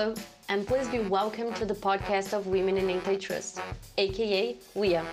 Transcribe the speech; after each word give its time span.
Hello, 0.00 0.14
and 0.48 0.66
please 0.66 0.88
be 0.88 1.00
welcome 1.00 1.52
to 1.52 1.66
the 1.66 1.74
podcast 1.74 2.32
of 2.32 2.46
Women 2.46 2.78
in 2.78 2.88
Antitrust, 2.88 3.60
aka 3.98 4.56
WIA. 4.74 5.04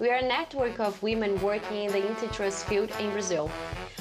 We 0.00 0.10
are 0.10 0.16
a 0.16 0.26
network 0.26 0.80
of 0.80 1.00
women 1.00 1.40
working 1.40 1.84
in 1.84 1.92
the 1.92 2.04
antitrust 2.08 2.66
field 2.66 2.90
in 2.98 3.12
Brazil. 3.12 3.48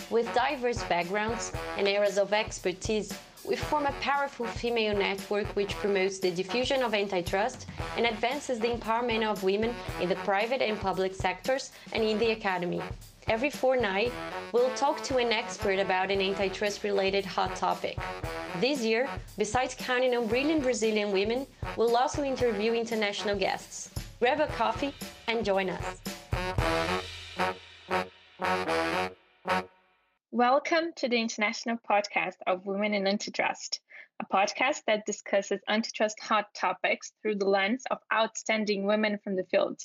With 0.10 0.34
diverse 0.34 0.82
backgrounds 0.86 1.52
and 1.78 1.88
areas 1.88 2.18
of 2.18 2.34
expertise, 2.34 3.14
we 3.48 3.56
form 3.56 3.86
a 3.86 3.92
powerful 4.02 4.48
female 4.48 4.98
network 4.98 5.46
which 5.56 5.76
promotes 5.76 6.18
the 6.18 6.32
diffusion 6.32 6.82
of 6.82 6.96
antitrust 6.96 7.68
and 7.96 8.08
advances 8.08 8.58
the 8.58 8.70
empowerment 8.70 9.24
of 9.24 9.44
women 9.44 9.76
in 10.02 10.10
the 10.10 10.16
private 10.26 10.64
and 10.64 10.80
public 10.80 11.14
sectors 11.14 11.72
and 11.94 12.04
in 12.04 12.18
the 12.18 12.32
academy. 12.32 12.82
Every 13.32 13.50
fortnight, 13.50 14.12
we'll 14.52 14.76
talk 14.76 15.02
to 15.04 15.16
an 15.16 15.32
expert 15.32 15.80
about 15.80 16.12
an 16.12 16.20
antitrust 16.20 16.84
related 16.84 17.24
hot 17.24 17.56
topic. 17.56 17.98
This 18.60 18.84
year, 18.84 19.08
besides 19.38 19.74
counting 19.74 20.14
on 20.18 20.28
brilliant 20.28 20.64
Brazilian 20.64 21.14
women, 21.14 21.48
we'll 21.78 21.96
also 21.96 22.26
interview 22.26 22.74
international 22.74 23.38
guests. 23.38 23.90
Grab 24.20 24.42
a 24.42 24.48
coffee 24.48 24.94
and 25.30 25.46
join 25.46 25.70
us. 25.70 26.02
Welcome 30.32 30.92
to 30.98 31.08
the 31.08 31.22
international 31.22 31.78
podcast 31.90 32.36
of 32.48 32.66
Women 32.66 32.94
in 32.94 33.08
Antitrust, 33.08 33.80
a 34.20 34.26
podcast 34.26 34.82
that 34.88 35.06
discusses 35.06 35.62
antitrust 35.70 36.20
hot 36.20 36.48
topics 36.54 37.14
through 37.22 37.36
the 37.36 37.48
lens 37.48 37.86
of 37.92 38.00
outstanding 38.14 38.86
women 38.86 39.20
from 39.24 39.38
the 39.38 39.46
field. 39.46 39.80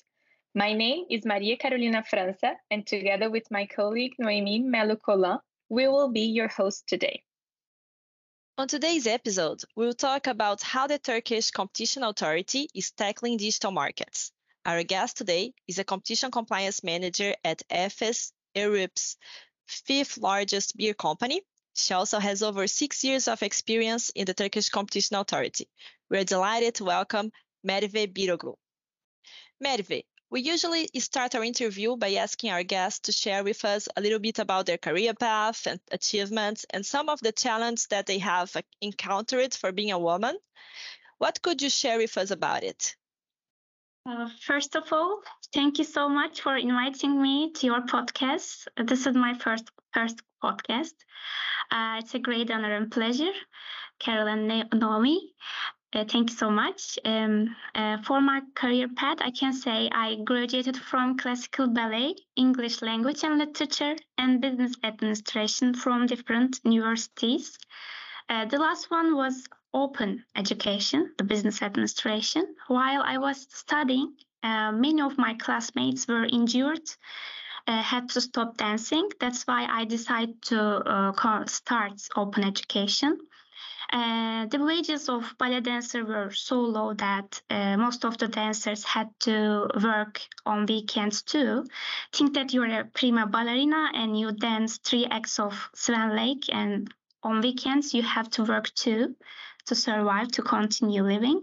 My 0.58 0.72
name 0.72 1.04
is 1.10 1.26
Maria 1.26 1.58
Carolina 1.58 2.02
França, 2.02 2.54
and 2.70 2.86
together 2.86 3.28
with 3.28 3.42
my 3.50 3.66
colleague 3.66 4.14
Noemy 4.18 4.64
Melo 4.64 4.96
Colin, 4.96 5.36
we 5.68 5.86
will 5.86 6.08
be 6.08 6.22
your 6.22 6.48
host 6.48 6.86
today. 6.86 7.22
On 8.56 8.66
today's 8.66 9.06
episode, 9.06 9.60
we'll 9.76 9.92
talk 9.92 10.26
about 10.26 10.62
how 10.62 10.86
the 10.86 10.98
Turkish 10.98 11.50
Competition 11.50 12.04
Authority 12.04 12.70
is 12.74 12.90
tackling 12.90 13.36
digital 13.36 13.70
markets. 13.70 14.32
Our 14.64 14.82
guest 14.82 15.18
today 15.18 15.52
is 15.68 15.78
a 15.78 15.84
competition 15.84 16.30
compliance 16.30 16.82
manager 16.82 17.34
at 17.44 17.60
Efes 17.70 18.32
Europe's 18.54 19.18
fifth 19.66 20.16
largest 20.16 20.74
beer 20.74 20.94
company. 20.94 21.42
She 21.74 21.92
also 21.92 22.18
has 22.18 22.42
over 22.42 22.66
six 22.66 23.04
years 23.04 23.28
of 23.28 23.42
experience 23.42 24.08
in 24.08 24.24
the 24.24 24.32
Turkish 24.32 24.70
Competition 24.70 25.18
Authority. 25.18 25.68
We're 26.08 26.24
delighted 26.24 26.76
to 26.76 26.86
welcome 26.86 27.30
Merve 27.62 28.08
Biroglu. 28.14 28.54
Merve, 29.62 30.02
we 30.36 30.42
usually 30.42 30.86
start 30.98 31.34
our 31.34 31.42
interview 31.42 31.96
by 31.96 32.12
asking 32.12 32.50
our 32.50 32.62
guests 32.62 32.98
to 32.98 33.10
share 33.10 33.42
with 33.42 33.64
us 33.64 33.88
a 33.96 34.02
little 34.02 34.18
bit 34.18 34.38
about 34.38 34.66
their 34.66 34.76
career 34.76 35.14
path 35.14 35.66
and 35.66 35.80
achievements 35.90 36.66
and 36.68 36.84
some 36.84 37.08
of 37.08 37.18
the 37.20 37.32
challenges 37.32 37.86
that 37.86 38.04
they 38.04 38.18
have 38.18 38.54
encountered 38.82 39.54
for 39.54 39.72
being 39.72 39.92
a 39.92 39.98
woman. 39.98 40.36
What 41.16 41.40
could 41.40 41.62
you 41.62 41.70
share 41.70 41.96
with 41.96 42.18
us 42.18 42.30
about 42.30 42.64
it? 42.64 42.96
Uh, 44.04 44.28
first 44.42 44.76
of 44.76 44.92
all, 44.92 45.22
thank 45.54 45.78
you 45.78 45.84
so 45.84 46.06
much 46.06 46.42
for 46.42 46.54
inviting 46.54 47.22
me 47.22 47.52
to 47.52 47.66
your 47.68 47.80
podcast. 47.86 48.66
This 48.76 49.06
is 49.06 49.14
my 49.14 49.32
first 49.38 49.70
first 49.94 50.20
podcast. 50.44 50.96
Uh, 51.70 52.00
it's 52.00 52.14
a 52.14 52.18
great 52.18 52.50
honor 52.50 52.76
and 52.76 52.92
pleasure, 52.92 53.32
Carol 53.98 54.28
and 54.28 54.68
Naomi. 54.74 55.32
Uh, 55.96 56.04
thank 56.04 56.28
you 56.28 56.36
so 56.36 56.50
much. 56.50 56.98
Um, 57.06 57.56
uh, 57.74 57.96
for 58.02 58.20
my 58.20 58.42
career 58.54 58.86
path, 58.86 59.16
I 59.22 59.30
can 59.30 59.54
say 59.54 59.88
I 59.90 60.16
graduated 60.16 60.76
from 60.76 61.16
classical 61.16 61.68
ballet, 61.68 62.16
English 62.36 62.82
language 62.82 63.24
and 63.24 63.38
literature, 63.38 63.96
and 64.18 64.42
business 64.42 64.74
administration 64.84 65.72
from 65.72 66.04
different 66.04 66.60
universities. 66.64 67.56
Uh, 68.28 68.44
the 68.44 68.58
last 68.58 68.90
one 68.90 69.16
was 69.16 69.46
open 69.72 70.22
education, 70.36 71.14
the 71.16 71.24
business 71.24 71.62
administration. 71.62 72.44
While 72.68 73.02
I 73.02 73.16
was 73.16 73.46
studying, 73.48 74.16
uh, 74.42 74.72
many 74.72 75.00
of 75.00 75.16
my 75.16 75.32
classmates 75.32 76.06
were 76.06 76.26
injured, 76.26 76.86
uh, 77.66 77.80
had 77.80 78.10
to 78.10 78.20
stop 78.20 78.58
dancing. 78.58 79.08
That's 79.18 79.44
why 79.44 79.66
I 79.70 79.86
decided 79.86 80.42
to 80.50 80.60
uh, 80.60 81.46
start 81.46 82.02
open 82.16 82.44
education. 82.44 83.16
Uh, 83.92 84.46
the 84.46 84.58
wages 84.58 85.08
of 85.08 85.34
ballet 85.38 85.60
dancer 85.60 86.04
were 86.04 86.30
so 86.30 86.60
low 86.60 86.92
that 86.94 87.40
uh, 87.50 87.76
most 87.76 88.04
of 88.04 88.18
the 88.18 88.28
dancers 88.28 88.84
had 88.84 89.08
to 89.20 89.68
work 89.82 90.20
on 90.44 90.66
weekends 90.66 91.22
too. 91.22 91.64
Think 92.12 92.34
that 92.34 92.52
you're 92.52 92.66
a 92.66 92.84
prima 92.84 93.26
ballerina 93.26 93.90
and 93.94 94.18
you 94.18 94.32
dance 94.32 94.78
three 94.78 95.06
acts 95.06 95.38
of 95.38 95.70
Swan 95.74 96.16
Lake, 96.16 96.46
and 96.52 96.92
on 97.22 97.40
weekends 97.40 97.94
you 97.94 98.02
have 98.02 98.28
to 98.30 98.44
work 98.44 98.72
too 98.74 99.14
to 99.66 99.74
survive, 99.74 100.28
to 100.28 100.42
continue 100.42 101.02
living. 101.02 101.42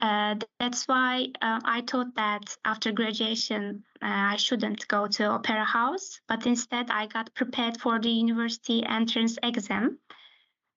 Uh, 0.00 0.36
that's 0.58 0.86
why 0.86 1.26
uh, 1.42 1.60
I 1.64 1.82
thought 1.82 2.14
that 2.14 2.56
after 2.64 2.92
graduation, 2.92 3.84
uh, 4.02 4.32
I 4.32 4.36
shouldn't 4.36 4.86
go 4.88 5.06
to 5.08 5.24
opera 5.24 5.64
house, 5.64 6.20
but 6.28 6.46
instead 6.46 6.90
I 6.90 7.06
got 7.06 7.34
prepared 7.34 7.80
for 7.80 7.98
the 7.98 8.10
university 8.10 8.84
entrance 8.84 9.36
exam. 9.42 9.98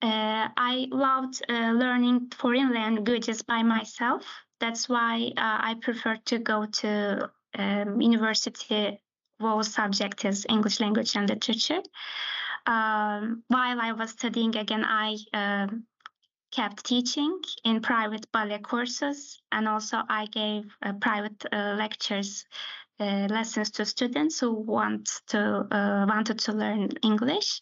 Uh, 0.02 0.48
I 0.56 0.88
loved 0.92 1.42
uh, 1.50 1.72
learning 1.72 2.32
foreign 2.38 2.74
languages 2.74 3.42
by 3.42 3.64
myself. 3.64 4.26
That's 4.60 4.88
why 4.88 5.32
uh, 5.36 5.58
I 5.62 5.76
prefer 5.82 6.18
to 6.26 6.40
go 6.40 6.66
to 6.66 7.30
um, 7.58 8.02
university. 8.02 9.02
Whole 9.42 9.64
subject 9.64 10.26
is 10.26 10.46
English 10.50 10.80
language 10.80 11.16
and 11.16 11.30
literature. 11.30 11.82
Um, 12.66 13.44
while 13.48 13.80
I 13.82 13.94
was 13.94 14.12
studying 14.12 14.56
again, 14.56 14.86
I 14.86 15.18
um, 15.34 15.86
kept 16.52 16.86
teaching 16.86 17.40
in 17.64 17.82
private 17.82 18.32
ballet 18.32 18.60
courses, 18.60 19.42
and 19.52 19.68
also 19.68 20.02
I 20.10 20.26
gave 20.28 20.64
uh, 20.82 20.94
private 20.94 21.46
uh, 21.52 21.76
lectures, 21.78 22.46
uh, 23.00 23.28
lessons 23.30 23.72
to 23.72 23.86
students 23.86 24.40
who 24.40 24.54
want 24.54 25.22
to 25.28 25.68
wanted 26.08 26.40
to 26.40 26.54
learn 26.54 26.90
English. 27.02 27.62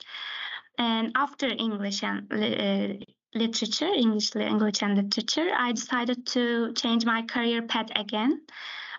And 0.77 1.11
after 1.15 1.47
English 1.47 2.03
and 2.03 2.31
uh, 2.31 3.03
literature, 3.33 3.91
English 3.93 4.35
language 4.35 4.83
and 4.83 4.95
literature, 4.95 5.49
I 5.57 5.71
decided 5.71 6.25
to 6.27 6.73
change 6.73 7.05
my 7.05 7.23
career 7.23 7.61
path 7.63 7.89
again. 7.95 8.41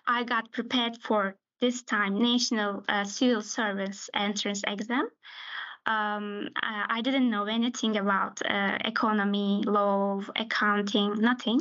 I 0.07 0.25
got 0.25 0.53
prepared 0.53 0.99
for 1.03 1.37
this 1.61 1.83
time 1.83 2.21
National 2.21 2.83
uh, 2.89 3.05
Civil 3.05 3.43
Service 3.43 4.11
entrance 4.15 4.63
exam. 4.67 5.09
Um, 5.87 6.49
I 6.63 7.01
didn't 7.03 7.31
know 7.31 7.45
anything 7.45 7.97
about 7.97 8.43
uh, 8.45 8.77
economy, 8.85 9.63
law, 9.65 10.21
accounting, 10.37 11.15
nothing. 11.15 11.61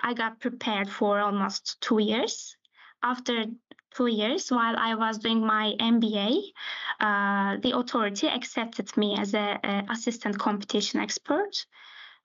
I 0.00 0.14
got 0.14 0.40
prepared 0.40 0.90
for 0.90 1.20
almost 1.20 1.80
two 1.80 2.00
years. 2.00 2.56
After 3.02 3.44
two 3.94 4.06
years 4.06 4.50
while 4.50 4.76
I 4.76 4.94
was 4.94 5.18
doing 5.18 5.44
my 5.44 5.74
MBA. 5.78 6.42
Uh, 7.00 7.56
the 7.62 7.76
authority 7.76 8.28
accepted 8.28 8.96
me 8.96 9.16
as 9.18 9.34
an 9.34 9.86
assistant 9.90 10.38
competition 10.38 11.00
expert. 11.00 11.66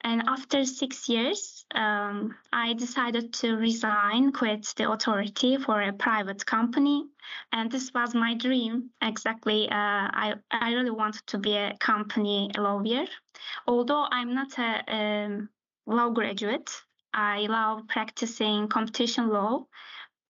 And 0.02 0.22
after 0.28 0.66
six 0.66 1.10
years, 1.10 1.66
um, 1.74 2.36
I 2.54 2.74
decided 2.74 3.34
to 3.36 3.56
resign, 3.56 4.32
quit 4.32 4.72
the 4.78 4.92
authority 4.92 5.58
for 5.58 5.82
a 5.82 5.94
private 5.94 6.46
company. 6.46 7.06
And 7.52 7.72
this 7.72 7.92
was 7.92 8.14
my 8.14 8.36
dream. 8.36 8.92
Exactly. 9.02 9.68
Uh, 9.68 9.74
I, 9.74 10.36
I 10.52 10.74
really 10.74 10.92
wanted 10.92 11.26
to 11.28 11.40
be 11.40 11.56
a 11.56 11.76
company 11.80 12.52
lawyer. 12.56 13.06
Although 13.68 14.06
I'm 14.12 14.36
not 14.36 14.60
a 14.60 14.84
um, 14.96 15.50
law 15.88 16.10
graduate, 16.10 16.70
I 17.12 17.48
love 17.50 17.88
practicing 17.88 18.68
competition 18.68 19.30
law 19.30 19.66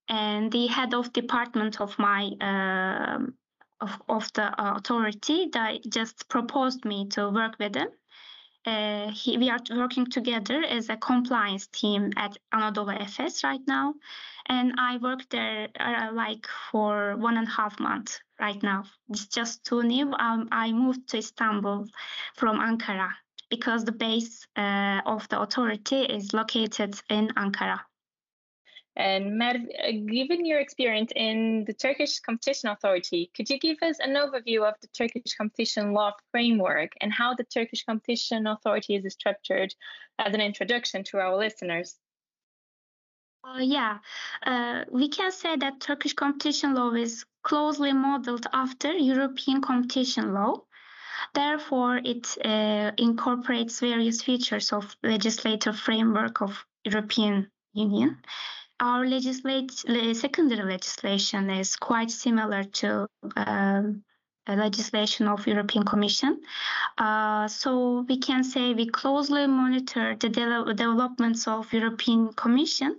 and 0.09 0.51
the 0.51 0.67
head 0.67 0.93
of 0.93 1.13
department 1.13 1.81
of 1.81 1.97
my 1.97 2.29
uh, 2.41 3.19
of, 3.81 4.01
of 4.07 4.33
the 4.33 4.53
authority 4.57 5.49
that 5.53 5.89
just 5.89 6.29
proposed 6.29 6.85
me 6.85 7.07
to 7.09 7.29
work 7.29 7.55
with 7.59 7.75
him. 7.75 7.89
Uh, 8.65 9.11
he, 9.11 9.37
we 9.37 9.49
are 9.49 9.59
working 9.75 10.07
together 10.07 10.63
as 10.63 10.89
a 10.89 10.97
compliance 10.97 11.67
team 11.67 12.11
at 12.17 12.35
Anadolu 12.51 12.99
Efes 12.99 13.43
right 13.43 13.61
now, 13.67 13.93
and 14.47 14.73
I 14.79 14.97
work 14.97 15.29
there 15.29 15.67
uh, 15.79 16.09
like 16.13 16.47
for 16.71 17.15
one 17.17 17.37
and 17.37 17.47
a 17.47 17.51
half 17.51 17.79
months 17.79 18.19
right 18.39 18.61
now. 18.63 18.85
It's 19.09 19.27
just 19.27 19.63
too 19.65 19.83
new. 19.83 20.11
Um, 20.13 20.47
I 20.51 20.71
moved 20.71 21.07
to 21.09 21.17
Istanbul 21.17 21.85
from 22.35 22.59
Ankara 22.59 23.11
because 23.49 23.85
the 23.85 23.91
base 23.91 24.47
uh, 24.55 25.01
of 25.05 25.29
the 25.29 25.39
authority 25.39 26.01
is 26.01 26.33
located 26.33 26.99
in 27.09 27.27
Ankara. 27.37 27.81
And 28.97 29.41
uh, 29.41 29.53
given 30.07 30.45
your 30.45 30.59
experience 30.59 31.11
in 31.15 31.65
the 31.65 31.73
Turkish 31.73 32.19
Competition 32.19 32.69
Authority, 32.69 33.29
could 33.35 33.49
you 33.49 33.59
give 33.59 33.77
us 33.81 33.99
an 33.99 34.13
overview 34.15 34.67
of 34.67 34.75
the 34.81 34.87
Turkish 34.87 35.35
competition 35.37 35.93
law 35.93 36.13
framework 36.31 36.93
and 37.01 37.11
how 37.11 37.33
the 37.33 37.43
Turkish 37.43 37.83
Competition 37.83 38.47
Authority 38.47 38.95
is 38.95 39.13
structured 39.13 39.75
as 40.17 40.33
an 40.33 40.39
introduction 40.41 41.03
to 41.05 41.17
our 41.17 41.35
listeners? 41.37 41.97
Uh, 43.43 43.59
yeah, 43.59 43.99
uh, 44.43 44.85
we 44.89 45.09
can 45.09 45.31
say 45.31 45.55
that 45.55 45.79
Turkish 45.79 46.13
competition 46.13 46.73
law 46.73 46.91
is 46.93 47.25
closely 47.43 47.93
modeled 47.93 48.47
after 48.53 48.91
European 48.93 49.61
competition 49.61 50.33
law. 50.33 50.63
Therefore, 51.33 52.01
it 52.03 52.37
uh, 52.43 52.91
incorporates 52.97 53.79
various 53.79 54.21
features 54.21 54.73
of 54.73 54.95
legislative 55.03 55.77
framework 55.77 56.41
of 56.41 56.65
European 56.85 57.51
Union. 57.73 58.17
Our 58.79 59.05
legislate, 59.07 59.71
secondary 59.71 60.63
legislation 60.63 61.49
is 61.49 61.75
quite 61.75 62.11
similar 62.11 62.63
to 62.63 63.07
um, 63.37 64.03
legislation 64.53 65.27
of 65.27 65.47
European 65.47 65.85
Commission. 65.85 66.41
Uh, 66.97 67.47
so 67.47 68.05
we 68.07 68.17
can 68.17 68.43
say 68.43 68.73
we 68.73 68.85
closely 68.87 69.47
monitor 69.47 70.15
the 70.19 70.29
de 70.29 70.73
developments 70.75 71.47
of 71.47 71.71
European 71.73 72.33
Commission, 72.33 72.97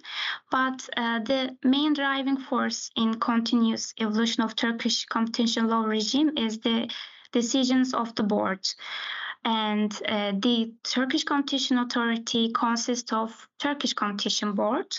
but 0.50 0.88
uh, 0.96 1.20
the 1.20 1.56
main 1.62 1.93
driving 1.93 2.37
force 2.37 2.90
in 2.96 3.20
continuous 3.20 3.94
evolution 4.00 4.43
of 4.43 4.56
Turkish 4.56 5.05
competition 5.05 5.69
law 5.69 5.82
regime 5.82 6.32
is 6.37 6.58
the 6.58 6.90
decisions 7.32 7.94
of 7.94 8.14
the 8.17 8.23
board. 8.23 8.67
And 9.44 9.93
uh, 10.08 10.32
the 10.32 10.73
Turkish 10.82 11.23
Competition 11.23 11.78
Authority 11.78 12.50
consists 12.52 13.12
of 13.12 13.46
Turkish 13.61 13.93
Competition 13.93 14.55
Board, 14.55 14.96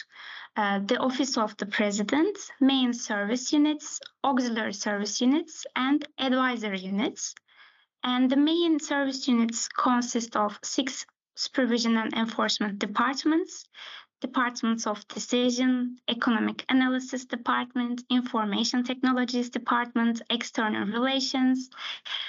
uh, 0.58 0.80
the 0.80 0.98
Office 0.98 1.38
of 1.38 1.56
the 1.58 1.68
President, 1.68 2.36
main 2.60 2.92
service 2.92 3.54
units, 3.54 4.00
auxiliary 4.24 4.74
service 4.74 5.22
units, 5.22 5.68
and 5.76 6.04
advisory 6.18 6.80
units. 6.80 7.36
And 8.04 8.30
the 8.30 8.38
main 8.38 8.80
service 8.80 9.28
units 9.28 9.68
consist 9.68 10.36
of 10.36 10.60
six 10.64 11.06
supervision 11.36 11.96
and 11.98 12.12
enforcement 12.14 12.80
departments, 12.80 13.66
departments 14.20 14.88
of 14.88 15.08
decision, 15.10 15.98
economic 16.08 16.66
analysis 16.70 17.26
department, 17.26 18.04
information 18.10 18.84
technologies 18.84 19.52
department, 19.52 20.24
external 20.32 20.88
relations, 20.88 21.70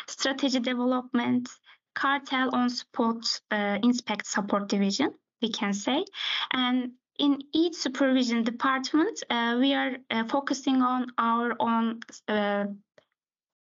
strategy 0.07 0.61
development, 0.61 1.49
cartel 1.95 2.55
on 2.55 2.69
spot 2.69 3.41
uh, 3.51 3.79
inspect 3.83 4.27
support 4.27 4.69
division, 4.69 5.15
we 5.41 5.51
can 5.51 5.73
say, 5.73 6.05
and 6.53 6.93
in 7.19 7.43
each 7.53 7.75
supervision 7.75 8.45
department, 8.45 9.23
uh, 9.29 9.57
we 9.61 9.75
are 9.75 9.97
uh, 10.11 10.25
focusing 10.25 10.83
on 10.83 11.07
our 11.19 11.55
own 11.59 12.01
uh, 12.29 12.67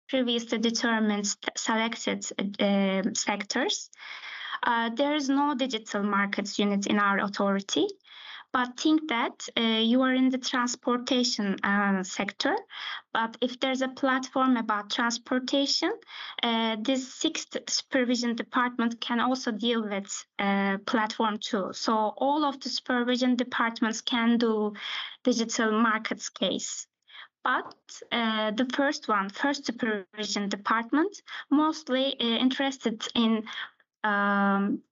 previously 0.09 0.59
determined 0.59 1.35
selected 1.57 2.25
sectors. 3.17 3.91
Uh, 4.63 4.91
there 4.95 5.15
is 5.15 5.29
no 5.29 5.55
digital 5.55 6.03
markets 6.03 6.59
unit 6.59 6.87
in 6.87 6.99
our 6.99 7.19
authority 7.21 7.87
but 8.53 8.81
think 8.81 9.09
that 9.09 9.47
uh, 9.57 9.61
you 9.61 10.03
are 10.03 10.15
in 10.15 10.31
the 10.31 10.39
transportation 10.39 11.57
uh, 11.63 12.03
sector. 12.03 12.57
But 13.13 13.37
if 13.41 13.61
there's 13.61 13.83
a 13.83 13.89
platform 13.89 14.57
about 14.57 14.91
transportation, 14.91 15.93
uh, 16.43 16.77
this 16.81 17.15
sixth 17.15 17.57
supervision 17.69 18.37
department 18.37 19.01
can 19.01 19.21
also 19.21 19.53
deal 19.53 19.83
with 19.83 20.25
uh, 20.39 20.79
platform 20.87 21.39
too. 21.39 21.71
So 21.73 21.93
all 22.17 22.45
of 22.45 22.61
the 22.61 22.69
supervision 22.69 23.37
departments 23.37 24.01
can 24.01 24.39
do 24.39 24.73
digital 25.25 25.73
markets 25.73 26.29
case. 26.29 26.87
But 27.45 27.75
uh, 28.13 28.51
the 28.53 28.67
first 28.75 29.09
one, 29.09 29.29
first 29.31 29.67
supervision 29.67 30.49
department, 30.49 31.23
mostly 31.51 32.19
uh, 32.21 32.25
interested 32.25 33.07
in 33.15 33.45
um, 34.05 34.83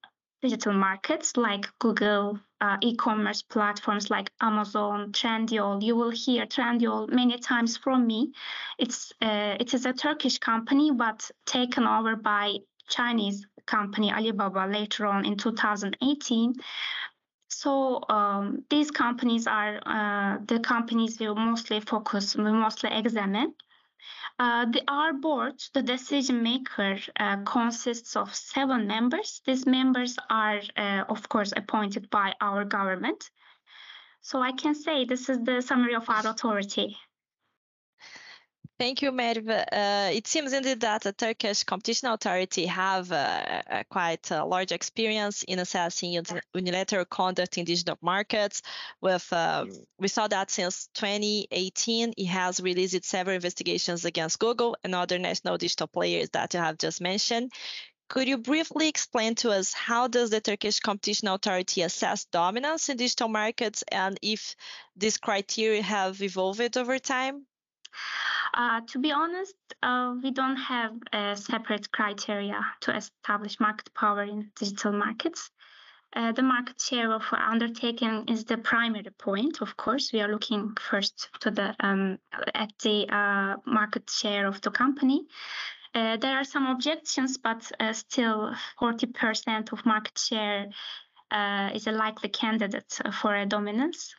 digital 0.43 0.73
markets 0.73 1.37
like 1.37 1.67
Google, 1.79 2.39
uh, 2.61 2.77
e-commerce 2.81 3.43
platforms 3.43 4.11
like 4.11 4.31
Amazon, 4.41 5.13
Trendyol. 5.13 5.83
You 5.83 5.97
will 5.97 6.11
hear 6.11 6.47
Trendyol 6.47 7.09
many 7.11 7.39
times 7.39 7.77
from 7.77 8.07
me. 8.07 8.33
It's 8.79 9.13
uh, 9.21 9.57
it 9.61 9.75
is 9.75 9.87
a 9.87 9.93
Turkish 9.93 10.39
company, 10.39 10.91
but 10.91 11.31
taken 11.45 11.87
over 11.87 12.17
by 12.17 12.57
Chinese 12.89 13.47
company 13.67 14.13
Alibaba 14.13 14.67
later 14.67 15.07
on 15.07 15.25
in 15.25 15.37
2018. 15.37 16.55
So 17.49 18.03
um, 18.09 18.65
these 18.71 18.91
companies 18.91 19.47
are 19.47 19.81
uh, 19.87 20.39
the 20.47 20.61
companies 20.61 21.19
we 21.21 21.27
mostly 21.33 21.81
focus, 21.81 22.37
we 22.37 22.45
mostly 22.45 22.91
examine. 22.93 23.55
Uh, 24.39 24.67
the, 24.67 24.83
our 24.89 25.13
board, 25.13 25.55
the 25.73 25.83
decision 25.83 26.43
maker, 26.43 26.99
uh, 27.19 27.37
consists 27.45 28.17
of 28.17 28.35
seven 28.35 28.87
members. 28.87 29.41
These 29.47 29.67
members 29.67 30.17
are, 30.29 30.61
uh, 30.77 31.05
of 31.09 31.29
course, 31.29 31.53
appointed 31.57 32.11
by 32.11 32.35
our 32.41 32.65
government. 32.65 33.31
So 34.21 34.43
I 34.43 34.53
can 34.53 34.75
say 34.75 35.05
this 35.05 35.29
is 35.29 35.39
the 35.45 35.61
summary 35.63 35.95
of 35.95 36.11
our 36.11 36.27
authority. 36.27 36.99
Thank 38.79 39.01
you, 39.01 39.11
Merve. 39.11 39.49
Uh, 39.49 40.11
it 40.13 40.27
seems 40.27 40.53
indeed 40.53 40.81
that 40.81 41.01
the 41.01 41.13
Turkish 41.13 41.65
Competition 41.65 42.09
Authority 42.09 42.67
have 42.67 43.11
uh, 43.11 43.63
a 43.71 43.85
quite 43.85 44.31
a 44.31 44.45
large 44.45 44.71
experience 44.71 45.43
in 45.45 45.61
assessing 45.61 46.23
unilateral 46.53 47.07
conduct 47.07 47.57
in 47.57 47.65
digital 47.65 47.97
markets. 48.03 48.61
With 49.01 49.33
uh, 49.33 49.65
we 49.99 50.09
saw 50.09 50.29
that 50.29 50.51
since 50.51 50.91
2018, 50.93 52.13
it 52.19 52.27
has 52.27 52.61
released 52.61 53.03
several 53.07 53.37
investigations 53.37 54.05
against 54.05 54.39
Google 54.39 54.77
and 54.85 54.95
other 54.95 55.19
national 55.19 55.57
digital 55.57 55.87
players 55.87 56.29
that 56.31 56.53
you 56.53 56.61
have 56.61 56.77
just 56.77 57.01
mentioned. 57.01 57.53
Could 58.11 58.29
you 58.29 58.37
briefly 58.37 58.89
explain 58.89 59.37
to 59.37 59.53
us 59.53 59.73
how 59.73 60.07
does 60.07 60.29
the 60.29 60.43
Turkish 60.43 60.81
Competition 60.81 61.29
Authority 61.29 61.81
assess 61.81 62.27
dominance 62.27 62.91
in 62.91 62.99
digital 62.99 63.29
markets 63.29 63.83
and 63.91 64.19
if 64.21 64.55
these 64.97 65.17
criteria 65.17 65.83
have 65.83 66.21
evolved 66.21 66.77
over 66.77 66.99
time? 66.99 67.47
Uh, 68.57 68.81
to 68.87 68.99
be 68.99 69.13
honest, 69.13 69.55
uh, 69.83 70.15
we 70.23 70.31
don't 70.31 70.57
have 70.57 70.93
a 71.13 71.37
separate 71.37 71.93
criteria 71.93 72.59
to 72.81 72.97
establish 72.97 73.61
market 73.61 73.93
power 73.93 74.23
in 74.23 74.51
digital 74.59 74.93
markets. 74.93 75.51
Uh, 76.15 76.33
the 76.33 76.43
market 76.43 76.81
share 76.81 77.13
of 77.13 77.23
undertaking 77.33 78.25
is 78.29 78.45
the 78.47 78.57
primary 78.57 79.11
point. 79.19 79.61
Of 79.61 79.77
course, 79.77 80.11
we 80.11 80.23
are 80.23 80.29
looking 80.29 80.75
first 80.81 81.29
to 81.41 81.51
the 81.51 81.77
um, 81.81 82.19
at 82.55 82.73
the 82.83 83.07
uh, 83.15 83.57
market 83.67 84.09
share 84.09 84.47
of 84.47 84.63
the 84.63 84.71
company. 84.71 85.27
Uh, 85.95 86.17
there 86.17 86.39
are 86.39 86.45
some 86.45 86.67
objections, 86.67 87.37
but 87.37 87.71
uh, 87.79 87.93
still, 87.93 88.55
40% 88.81 89.73
of 89.73 89.85
market 89.85 90.19
share 90.19 90.67
is 91.75 91.87
a 91.87 91.93
likely 91.93 92.31
candidate 92.31 93.01
for 93.21 93.35
a 93.35 93.45
dominance 93.45 94.15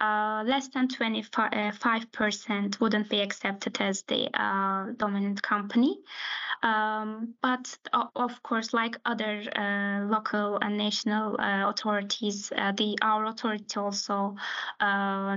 uh, 0.00 0.42
less 0.46 0.68
than 0.68 0.88
25% 0.88 2.80
wouldn't 2.80 3.08
be 3.10 3.20
accepted 3.20 3.80
as 3.80 4.02
the 4.02 4.28
uh, 4.40 4.86
dominant 4.96 5.42
company. 5.42 5.98
Um, 6.62 7.34
but 7.42 7.78
uh, 7.92 8.06
of 8.16 8.42
course, 8.42 8.74
like 8.74 8.98
other 9.06 9.42
uh, 9.56 10.04
local 10.10 10.58
and 10.60 10.76
national 10.76 11.40
uh, 11.40 11.70
authorities, 11.70 12.52
uh, 12.54 12.72
the 12.72 12.98
our 13.00 13.24
authority 13.26 13.76
also 13.78 14.36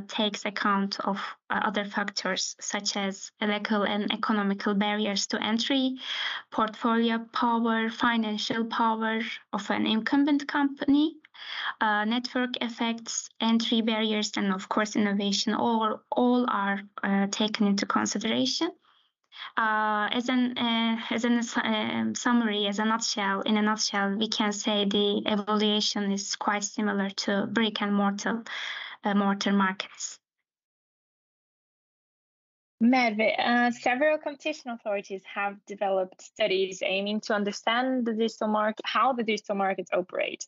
takes 0.08 0.46
account 0.46 1.00
of 1.02 1.20
other 1.50 1.86
factors 1.86 2.56
such 2.60 2.98
as 2.98 3.32
legal 3.42 3.84
and 3.84 4.12
economical 4.12 4.74
barriers 4.74 5.28
to 5.28 5.42
entry, 5.42 5.96
portfolio 6.52 7.20
power, 7.32 7.90
financial 7.90 8.66
power 8.66 9.22
of 9.54 9.70
an 9.70 9.86
incumbent 9.86 10.48
company, 10.48 11.16
uh, 11.82 12.06
network 12.06 12.52
effects, 12.62 13.30
entry 13.40 13.82
barriers, 13.82 14.32
and 14.38 14.54
of 14.54 14.70
course 14.70 14.96
innovation. 14.96 15.54
All 15.54 16.02
all 16.12 16.46
are 16.50 16.82
uh, 17.04 17.28
taken 17.32 17.68
into 17.68 17.86
consideration. 17.86 18.72
Uh, 19.58 20.10
as 20.12 20.30
an 20.30 20.58
uh, 20.58 20.98
as 21.10 21.26
a 21.26 21.30
uh, 21.30 22.14
summary, 22.14 22.68
as 22.68 22.80
a 22.80 22.86
nutshell, 22.86 23.42
in 23.42 23.58
a 23.58 23.62
nutshell, 23.62 24.16
we 24.18 24.28
can 24.28 24.52
say 24.52 24.86
the 24.86 25.22
evaluation 25.26 26.12
is 26.12 26.36
quite 26.36 26.64
similar 26.64 27.10
to 27.10 27.48
brick 27.48 27.82
and 27.82 27.94
mortar 27.94 28.44
uh, 29.04 29.14
mortar 29.14 29.52
markets. 29.52 30.20
Merve, 32.84 33.32
uh, 33.40 33.72
several 33.72 34.18
competition 34.18 34.72
authorities 34.72 35.24
have 35.24 35.56
developed 35.66 36.22
studies 36.22 36.84
aiming 36.86 37.22
to 37.22 37.34
understand 37.34 38.06
the 38.06 38.12
digital 38.12 38.50
market, 38.50 38.82
how 38.84 39.14
the 39.14 39.24
digital 39.24 39.56
markets 39.56 39.90
operate. 39.94 40.46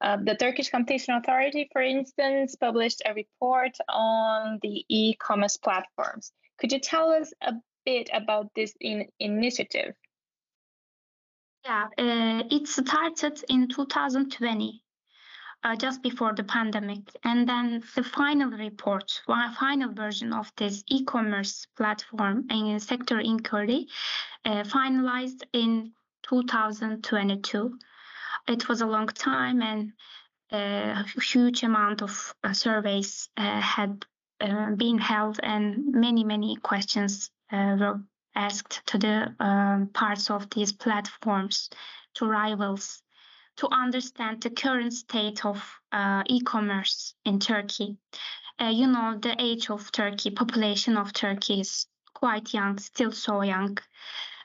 Uh, 0.00 0.16
the 0.20 0.34
Turkish 0.34 0.68
Competition 0.68 1.14
Authority, 1.14 1.68
for 1.72 1.80
instance, 1.80 2.56
published 2.56 3.02
a 3.06 3.14
report 3.14 3.78
on 3.88 4.58
the 4.62 4.84
e-commerce 4.88 5.56
platforms. 5.58 6.32
Could 6.58 6.72
you 6.72 6.80
tell 6.80 7.10
us 7.10 7.32
a 7.40 7.52
bit 7.84 8.10
about 8.12 8.50
this 8.56 8.74
in 8.80 9.06
initiative? 9.20 9.94
Yeah, 11.64 11.84
uh, 11.96 12.42
it 12.50 12.66
started 12.66 13.40
in 13.48 13.68
2020 13.68 14.82
uh, 15.66 15.74
just 15.74 16.00
before 16.00 16.32
the 16.32 16.44
pandemic. 16.44 17.00
And 17.24 17.48
then 17.48 17.82
the 17.96 18.04
final 18.04 18.50
report, 18.50 19.20
final 19.58 19.92
version 19.92 20.32
of 20.32 20.52
this 20.56 20.84
e-commerce 20.86 21.66
platform 21.76 22.46
and 22.50 22.80
sector 22.80 23.18
inquiry, 23.18 23.88
uh, 24.44 24.62
finalized 24.62 25.42
in 25.52 25.92
2022. 26.22 27.78
It 28.46 28.68
was 28.68 28.80
a 28.80 28.86
long 28.86 29.08
time 29.08 29.60
and 29.60 29.92
uh, 30.52 31.02
a 31.02 31.20
huge 31.20 31.64
amount 31.64 32.00
of 32.00 32.32
uh, 32.44 32.52
surveys 32.52 33.28
uh, 33.36 33.60
had 33.60 34.06
been 34.38 34.98
held 34.98 35.40
and 35.42 35.92
many, 35.92 36.22
many 36.22 36.56
questions 36.56 37.30
were 37.50 38.00
asked 38.36 38.86
to 38.86 38.98
the 38.98 39.34
um, 39.40 39.88
parts 39.88 40.30
of 40.30 40.48
these 40.50 40.70
platforms, 40.70 41.70
to 42.14 42.26
rivals, 42.26 43.02
to 43.56 43.68
understand 43.72 44.42
the 44.42 44.50
current 44.50 44.92
state 44.92 45.44
of 45.44 45.80
uh, 45.92 46.22
e-commerce 46.26 47.14
in 47.24 47.38
Turkey. 47.38 47.96
Uh, 48.60 48.66
you 48.66 48.86
know, 48.86 49.18
the 49.20 49.34
age 49.38 49.70
of 49.70 49.92
Turkey, 49.92 50.30
population 50.30 50.96
of 50.96 51.12
Turkey 51.12 51.60
is 51.60 51.86
quite 52.14 52.54
young, 52.54 52.78
still 52.78 53.12
so 53.12 53.42
young. 53.42 53.76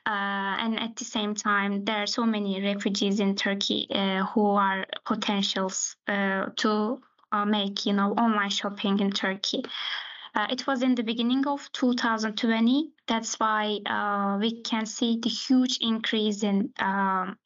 Uh, 0.05 0.57
and 0.59 0.79
at 0.79 0.95
the 0.95 1.05
same 1.05 1.35
time, 1.35 1.85
there 1.85 2.03
are 2.03 2.07
so 2.07 2.25
many 2.25 2.61
refugees 2.61 3.19
in 3.19 3.35
Turkey 3.35 3.87
uh, 3.91 4.25
who 4.25 4.45
are 4.47 4.85
potentials 5.05 5.95
uh, 6.07 6.47
to 6.57 6.99
uh, 7.31 7.45
make, 7.45 7.85
you 7.85 7.93
know, 7.93 8.11
online 8.13 8.49
shopping 8.49 8.99
in 8.99 9.11
Turkey. 9.11 9.63
Uh, 10.33 10.47
it 10.49 10.65
was 10.65 10.81
in 10.81 10.95
the 10.95 11.03
beginning 11.03 11.45
of 11.45 11.71
2020. 11.73 12.89
That's 13.07 13.35
why 13.39 13.79
uh, 13.85 14.37
we 14.39 14.61
can 14.61 14.85
see 14.85 15.19
the 15.21 15.29
huge 15.29 15.77
increase 15.81 16.43
in 16.43 16.73
um, 16.79 17.37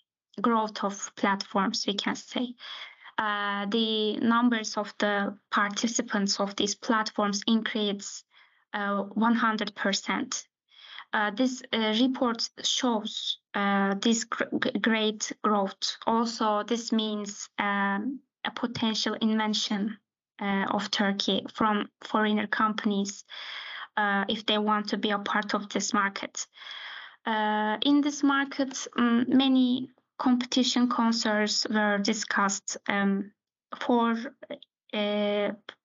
growth 0.42 0.84
of 0.84 1.12
platforms, 1.16 1.86
we 1.88 1.94
can 1.94 2.16
say. 2.16 2.56
Uh, 3.18 3.66
the 3.68 4.18
numbers 4.18 4.76
of 4.78 4.94
the 5.00 5.38
participants 5.52 6.40
of 6.40 6.56
these 6.56 6.76
platforms 6.76 7.44
increased 7.48 8.26
100%. 8.74 10.46
Uh, 11.14 11.32
this 11.32 11.64
uh, 11.72 11.96
report 12.02 12.50
shows 12.62 13.38
uh, 13.54 13.96
this 14.02 14.26
gr 14.26 14.44
great 14.82 15.32
growth. 15.42 15.98
Also, 16.06 16.64
this 16.64 16.92
means 16.92 17.48
um, 17.58 18.20
a 18.44 18.52
potential 18.52 19.14
invention 19.22 19.98
uh, 20.42 20.66
of 20.72 20.92
Turkey 20.92 21.46
from 21.54 21.90
foreigner 22.04 22.48
companies 22.48 23.24
uh, 23.96 24.26
if 24.28 24.46
they 24.46 24.58
want 24.58 24.90
to 24.90 24.98
be 24.98 25.12
a 25.12 25.20
part 25.20 25.54
of 25.54 25.70
this 25.70 25.94
market. 25.94 26.46
Uh, 27.26 27.78
in 27.82 28.02
this 28.02 28.22
market, 28.22 28.88
um, 28.98 29.26
many 29.28 29.90
competition 30.18 30.90
concerns 30.90 31.66
were 31.70 31.98
discussed 31.98 32.78
um, 32.88 33.32
for 33.80 34.16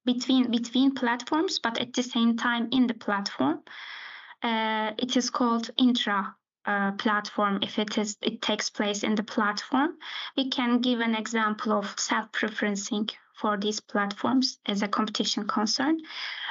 between 0.05 0.51
between 0.51 0.95
platforms, 0.95 1.59
but 1.59 1.79
at 1.81 1.93
the 1.93 2.03
same 2.03 2.37
time 2.37 2.69
in 2.71 2.87
the 2.87 2.95
platform. 2.95 3.61
Uh, 4.43 4.93
it 4.99 5.17
is 5.17 5.29
called 5.29 5.71
intra 5.77 6.35
uh, 6.67 6.93
platform 6.93 7.59
if 7.63 7.79
it 7.79 7.97
is 7.99 8.17
it 8.23 8.41
takes 8.43 8.71
place 8.71 9.03
in 9.03 9.15
the 9.15 9.23
platform 9.23 9.97
we 10.37 10.49
can 10.51 10.81
give 10.81 11.01
an 11.01 11.15
example 11.15 11.73
of 11.73 11.95
self-preferencing 11.99 13.11
for 13.35 13.57
these 13.57 13.81
platforms 13.81 14.59
as 14.67 14.83
a 14.83 14.89
competition 14.89 15.47
concern 15.49 15.99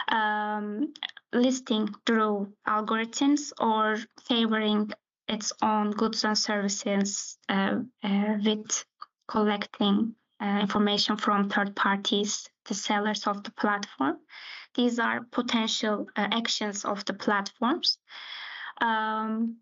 um, 0.07 0.93
listing 1.31 1.87
through 2.05 2.51
algorithms 2.67 3.51
or 3.59 3.97
favoring 4.27 4.91
its 5.29 5.53
own 5.61 5.91
goods 5.91 6.23
and 6.23 6.37
services 6.37 7.37
uh, 7.49 7.79
uh 8.03 8.37
with 8.43 8.85
collecting 9.27 10.15
uh, 10.41 10.59
information 10.61 11.17
from 11.17 11.49
third 11.49 11.75
parties 11.75 12.49
the 12.65 12.73
sellers 12.73 13.27
of 13.27 13.43
the 13.43 13.51
platform 13.51 14.17
these 14.75 14.99
are 14.99 15.21
potential 15.31 16.07
actions 16.15 16.85
of 16.85 17.03
the 17.05 17.13
platforms. 17.13 17.97
Um, 18.81 19.57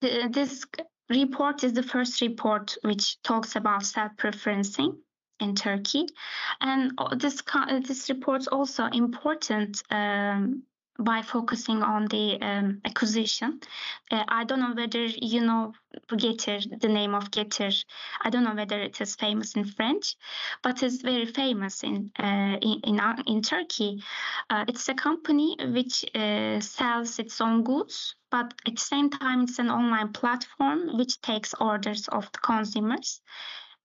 the, 0.00 0.28
this 0.30 0.64
report 1.08 1.64
is 1.64 1.72
the 1.72 1.82
first 1.82 2.20
report 2.20 2.76
which 2.82 3.20
talks 3.22 3.56
about 3.56 3.84
self-preferencing 3.84 4.96
in 5.40 5.54
Turkey, 5.54 6.06
and 6.60 6.92
this 7.16 7.42
this 7.86 8.08
report 8.08 8.42
is 8.42 8.48
also 8.48 8.84
important 8.86 9.82
um, 9.90 10.62
by 10.98 11.22
focusing 11.22 11.82
on 11.82 12.06
the 12.06 12.40
um, 12.40 12.80
acquisition. 12.84 13.60
Uh, 14.10 14.24
I 14.28 14.44
don't 14.44 14.60
know 14.60 14.74
whether 14.74 15.04
you 15.04 15.40
know 15.40 15.72
Getir, 16.12 16.60
the 16.80 16.88
name 16.88 17.14
of 17.14 17.30
Getir. 17.30 17.84
I 18.22 18.30
don't 18.30 18.44
know 18.44 18.54
whether 18.54 18.80
it 18.80 19.00
is 19.00 19.16
famous 19.16 19.54
in 19.56 19.64
French, 19.64 20.16
but 20.62 20.82
it's 20.82 21.02
very 21.02 21.26
famous 21.26 21.82
in 21.82 22.10
uh, 22.18 22.56
in, 22.60 22.80
in, 22.84 23.00
uh, 23.00 23.22
in 23.26 23.42
Turkey. 23.42 24.02
Uh, 24.50 24.64
it's 24.68 24.88
a 24.88 24.94
company 24.94 25.56
which 25.60 26.04
uh, 26.14 26.60
sells 26.60 27.18
its 27.18 27.40
own 27.40 27.62
goods, 27.64 28.14
but 28.30 28.54
at 28.66 28.76
the 28.76 28.80
same 28.80 29.10
time, 29.10 29.42
it's 29.42 29.58
an 29.58 29.70
online 29.70 30.12
platform 30.12 30.96
which 30.96 31.20
takes 31.20 31.54
orders 31.60 32.08
of 32.08 32.30
the 32.32 32.38
consumers 32.38 33.20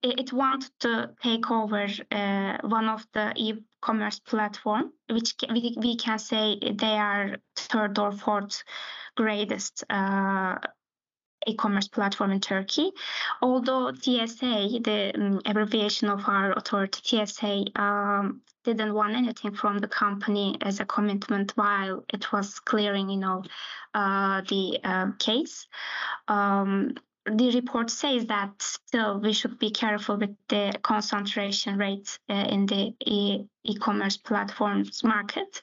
it 0.04 0.34
wanted 0.34 0.72
to 0.80 1.12
take 1.22 1.50
over 1.52 1.88
uh, 2.12 2.58
one 2.64 2.90
of 2.90 3.06
the 3.14 3.34
e-commerce 3.36 4.20
platform, 4.20 4.94
which 5.10 5.36
we, 5.50 5.76
we 5.78 5.96
can 5.96 6.18
say 6.18 6.58
they 6.60 6.98
are 6.98 7.38
third 7.56 8.00
or 8.00 8.12
fourth 8.12 8.64
greatest 9.16 9.84
uh, 9.90 10.58
e-commerce 11.48 11.88
platform 11.88 12.32
in 12.32 12.40
Turkey. 12.40 12.92
Although 13.42 13.94
TSA, 13.94 14.80
the 14.84 15.12
um, 15.16 15.42
abbreviation 15.46 16.10
of 16.10 16.28
our 16.28 16.52
authority, 16.54 17.02
TSA, 17.04 17.66
um, 17.80 18.42
didn't 18.64 18.94
want 18.94 19.16
anything 19.16 19.54
from 19.54 19.80
the 19.80 19.88
company 19.88 20.58
as 20.62 20.80
a 20.80 20.86
commitment 20.86 21.52
while 21.56 22.04
it 22.14 22.32
was 22.32 22.60
clearing, 22.60 23.10
you 23.10 23.18
know, 23.18 23.44
uh, 23.94 24.42
the 24.42 24.80
uh, 24.84 25.12
case. 25.18 25.68
Um, 26.28 26.96
the 27.26 27.52
report 27.52 27.90
says 27.90 28.26
that 28.28 28.62
still 28.62 29.20
we 29.20 29.34
should 29.34 29.60
be 29.60 29.70
careful 29.70 30.18
with 30.18 30.36
the 30.48 30.74
concentration 30.82 31.78
rates 31.78 32.20
uh, 32.30 32.34
in 32.34 32.66
the 32.66 32.96
e- 33.06 33.46
commerce 33.80 34.18
platforms 34.18 35.04
market. 35.04 35.62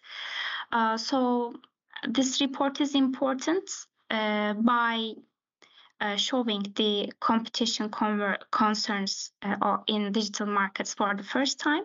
Uh, 0.71 0.97
so 0.97 1.53
this 2.09 2.41
report 2.41 2.81
is 2.81 2.95
important 2.95 3.69
uh, 4.11 4.55
by 4.55 5.13
uh, 6.01 6.17
showing 6.17 6.63
the 6.77 7.13
competition 7.19 7.91
concerns 8.51 9.33
uh, 9.43 9.79
in 9.89 10.13
digital 10.13 10.47
markets 10.47 10.95
for 10.95 11.15
the 11.15 11.25
first 11.25 11.59
time. 11.59 11.83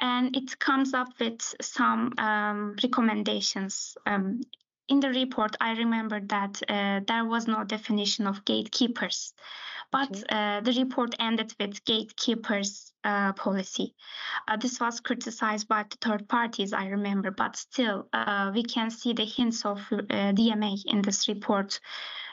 And 0.00 0.36
it 0.36 0.58
comes 0.58 0.92
up 0.92 1.08
with 1.20 1.54
some 1.60 2.12
um, 2.18 2.74
recommendations 2.82 3.96
um, 4.04 4.40
in 4.88 5.00
the 5.00 5.08
report, 5.08 5.56
I 5.60 5.72
remember 5.72 6.20
that 6.20 6.62
uh, 6.68 7.00
there 7.06 7.24
was 7.24 7.46
no 7.46 7.64
definition 7.64 8.26
of 8.26 8.44
gatekeepers, 8.44 9.32
but 9.90 10.10
okay. 10.10 10.24
uh, 10.28 10.60
the 10.60 10.72
report 10.72 11.14
ended 11.18 11.54
with 11.58 11.84
gatekeepers 11.84 12.92
uh, 13.02 13.32
policy. 13.32 13.94
Uh, 14.46 14.56
this 14.56 14.80
was 14.80 15.00
criticized 15.00 15.68
by 15.68 15.84
the 15.88 15.96
third 16.00 16.28
parties, 16.28 16.72
I 16.72 16.86
remember, 16.86 17.30
but 17.30 17.56
still, 17.56 18.08
uh, 18.12 18.50
we 18.54 18.62
can 18.62 18.90
see 18.90 19.14
the 19.14 19.24
hints 19.24 19.64
of 19.64 19.78
uh, 19.92 20.32
DMA 20.32 20.82
in 20.86 21.02
this 21.02 21.28
report 21.28 21.80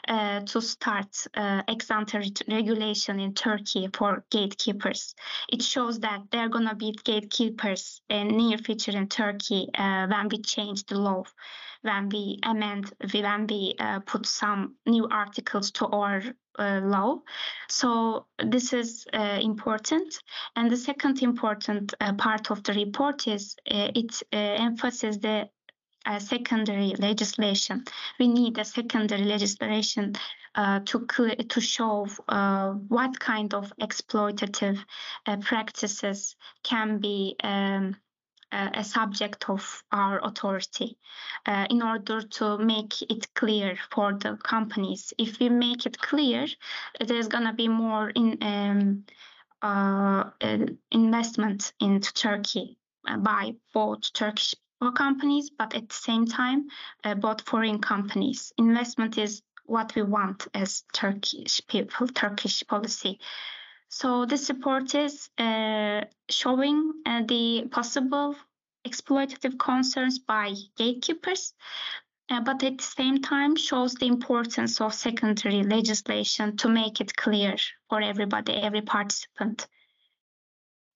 to 0.08 0.60
start 0.60 1.26
ex 1.36 1.88
ante 1.88 2.18
regulation 2.48 3.20
in 3.20 3.32
Turkey 3.34 3.88
for 3.94 4.24
gatekeepers. 4.30 5.14
It 5.48 5.62
shows 5.62 6.00
that 6.00 6.22
there 6.32 6.46
are 6.46 6.48
going 6.48 6.66
to 6.66 6.74
be 6.74 6.90
gatekeepers 7.04 8.00
in 8.08 8.28
near 8.36 8.58
future 8.58 8.90
in 8.90 9.06
Turkey 9.06 9.68
when 9.76 10.28
we 10.28 10.38
change 10.38 10.86
the 10.86 10.98
law 10.98 11.22
when 11.82 12.08
we 12.08 12.38
amend, 12.44 12.92
when 13.12 13.46
we 13.46 13.74
uh, 13.78 14.00
put 14.00 14.26
some 14.26 14.76
new 14.86 15.06
articles 15.10 15.70
to 15.72 15.86
our 15.86 16.22
uh, 16.58 16.80
law. 16.82 17.20
So 17.68 18.26
this 18.38 18.72
is 18.72 19.06
uh, 19.12 19.38
important. 19.42 20.18
And 20.56 20.70
the 20.70 20.76
second 20.76 21.22
important 21.22 21.94
uh, 22.00 22.14
part 22.14 22.50
of 22.50 22.62
the 22.62 22.72
report 22.74 23.26
is 23.26 23.56
uh, 23.70 23.90
it 23.94 24.22
uh, 24.32 24.36
emphasizes 24.36 25.18
the 25.18 25.48
uh, 26.04 26.18
secondary 26.18 26.94
legislation. 26.98 27.84
We 28.18 28.28
need 28.28 28.58
a 28.58 28.64
secondary 28.64 29.24
legislation 29.24 30.14
uh, 30.54 30.80
to 30.86 31.06
to 31.48 31.60
show 31.60 32.06
uh, 32.28 32.72
what 32.88 33.18
kind 33.18 33.54
of 33.54 33.72
exploitative 33.80 34.78
practices 35.40 36.36
can 36.62 36.98
be 36.98 37.36
um, 37.42 37.96
a 38.52 38.84
subject 38.84 39.48
of 39.48 39.82
our 39.90 40.20
authority 40.22 40.98
uh, 41.46 41.66
in 41.70 41.82
order 41.82 42.22
to 42.22 42.58
make 42.58 43.02
it 43.02 43.32
clear 43.34 43.76
for 43.90 44.12
the 44.12 44.36
companies. 44.42 45.12
If 45.18 45.40
we 45.40 45.48
make 45.48 45.86
it 45.86 45.98
clear, 45.98 46.46
there's 47.00 47.28
going 47.28 47.44
to 47.44 47.52
be 47.52 47.68
more 47.68 48.10
in 48.10 48.38
um, 48.42 49.04
uh, 49.62 50.30
uh, 50.40 50.58
investment 50.90 51.72
into 51.80 52.12
Turkey 52.12 52.76
uh, 53.08 53.16
by 53.16 53.54
both 53.72 54.12
Turkish 54.12 54.54
companies, 54.90 55.50
but 55.50 55.74
at 55.74 55.88
the 55.88 55.94
same 55.94 56.26
time, 56.26 56.66
uh, 57.04 57.14
both 57.14 57.42
foreign 57.42 57.78
companies. 57.80 58.52
Investment 58.58 59.16
is 59.16 59.42
what 59.64 59.94
we 59.94 60.02
want 60.02 60.48
as 60.54 60.82
Turkish 60.92 61.60
people, 61.68 62.08
Turkish 62.08 62.64
policy. 62.66 63.20
So 63.92 64.24
this 64.24 64.48
report 64.48 64.94
is 64.94 65.28
uh, 65.36 66.04
showing 66.30 66.92
uh, 67.04 67.24
the 67.28 67.68
possible 67.70 68.34
exploitative 68.88 69.58
concerns 69.58 70.18
by 70.18 70.54
gatekeepers, 70.78 71.52
uh, 72.30 72.40
but 72.40 72.64
at 72.64 72.78
the 72.78 72.84
same 72.84 73.20
time 73.20 73.54
shows 73.54 73.94
the 73.94 74.06
importance 74.06 74.80
of 74.80 74.94
secondary 74.94 75.62
legislation 75.62 76.56
to 76.56 76.68
make 76.70 77.02
it 77.02 77.14
clear 77.14 77.56
for 77.90 78.00
everybody, 78.00 78.54
every 78.54 78.80
participant. 78.80 79.68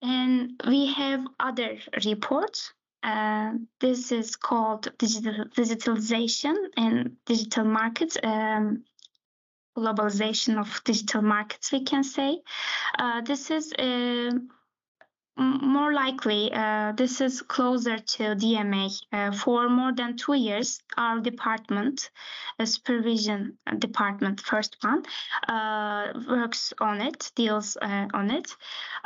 And 0.00 0.58
we 0.66 0.86
have 0.86 1.20
other 1.38 1.78
reports 2.02 2.72
Uh, 3.06 3.52
this 3.78 4.10
is 4.10 4.34
called 4.36 4.88
digital 4.98 5.44
digitalization 5.54 6.56
and 6.76 7.16
digital 7.24 7.64
markets. 7.64 8.16
Um, 8.22 8.82
globalization 9.76 10.58
of 10.58 10.82
digital 10.84 11.22
markets, 11.22 11.72
we 11.72 11.84
can 11.84 12.02
say. 12.02 12.40
Uh, 12.98 13.20
this 13.20 13.50
is 13.50 13.72
uh, 13.74 14.30
more 15.38 15.92
likely, 15.92 16.50
uh, 16.52 16.92
this 16.92 17.20
is 17.20 17.42
closer 17.42 17.98
to 17.98 18.22
DMA. 18.34 18.90
Uh, 19.12 19.32
for 19.32 19.68
more 19.68 19.92
than 19.92 20.16
two 20.16 20.32
years, 20.32 20.80
our 20.96 21.20
department, 21.20 22.10
supervision 22.64 23.58
department, 23.78 24.40
first 24.40 24.76
one, 24.80 25.02
uh, 25.48 26.12
works 26.26 26.72
on 26.80 27.02
it, 27.02 27.30
deals 27.34 27.76
uh, 27.82 28.06
on 28.14 28.30
it. 28.30 28.56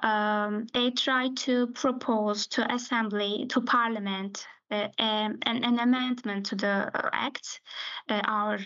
Um, 0.04 0.68
they 0.72 0.90
try 0.92 1.30
to 1.46 1.66
propose 1.68 2.46
to 2.48 2.72
Assembly, 2.72 3.46
to 3.48 3.60
Parliament, 3.60 4.46
an, 4.70 5.36
an, 5.42 5.78
amendment 5.80 6.46
to 6.46 6.54
the 6.54 6.90
Act, 7.12 7.60
our 8.08 8.60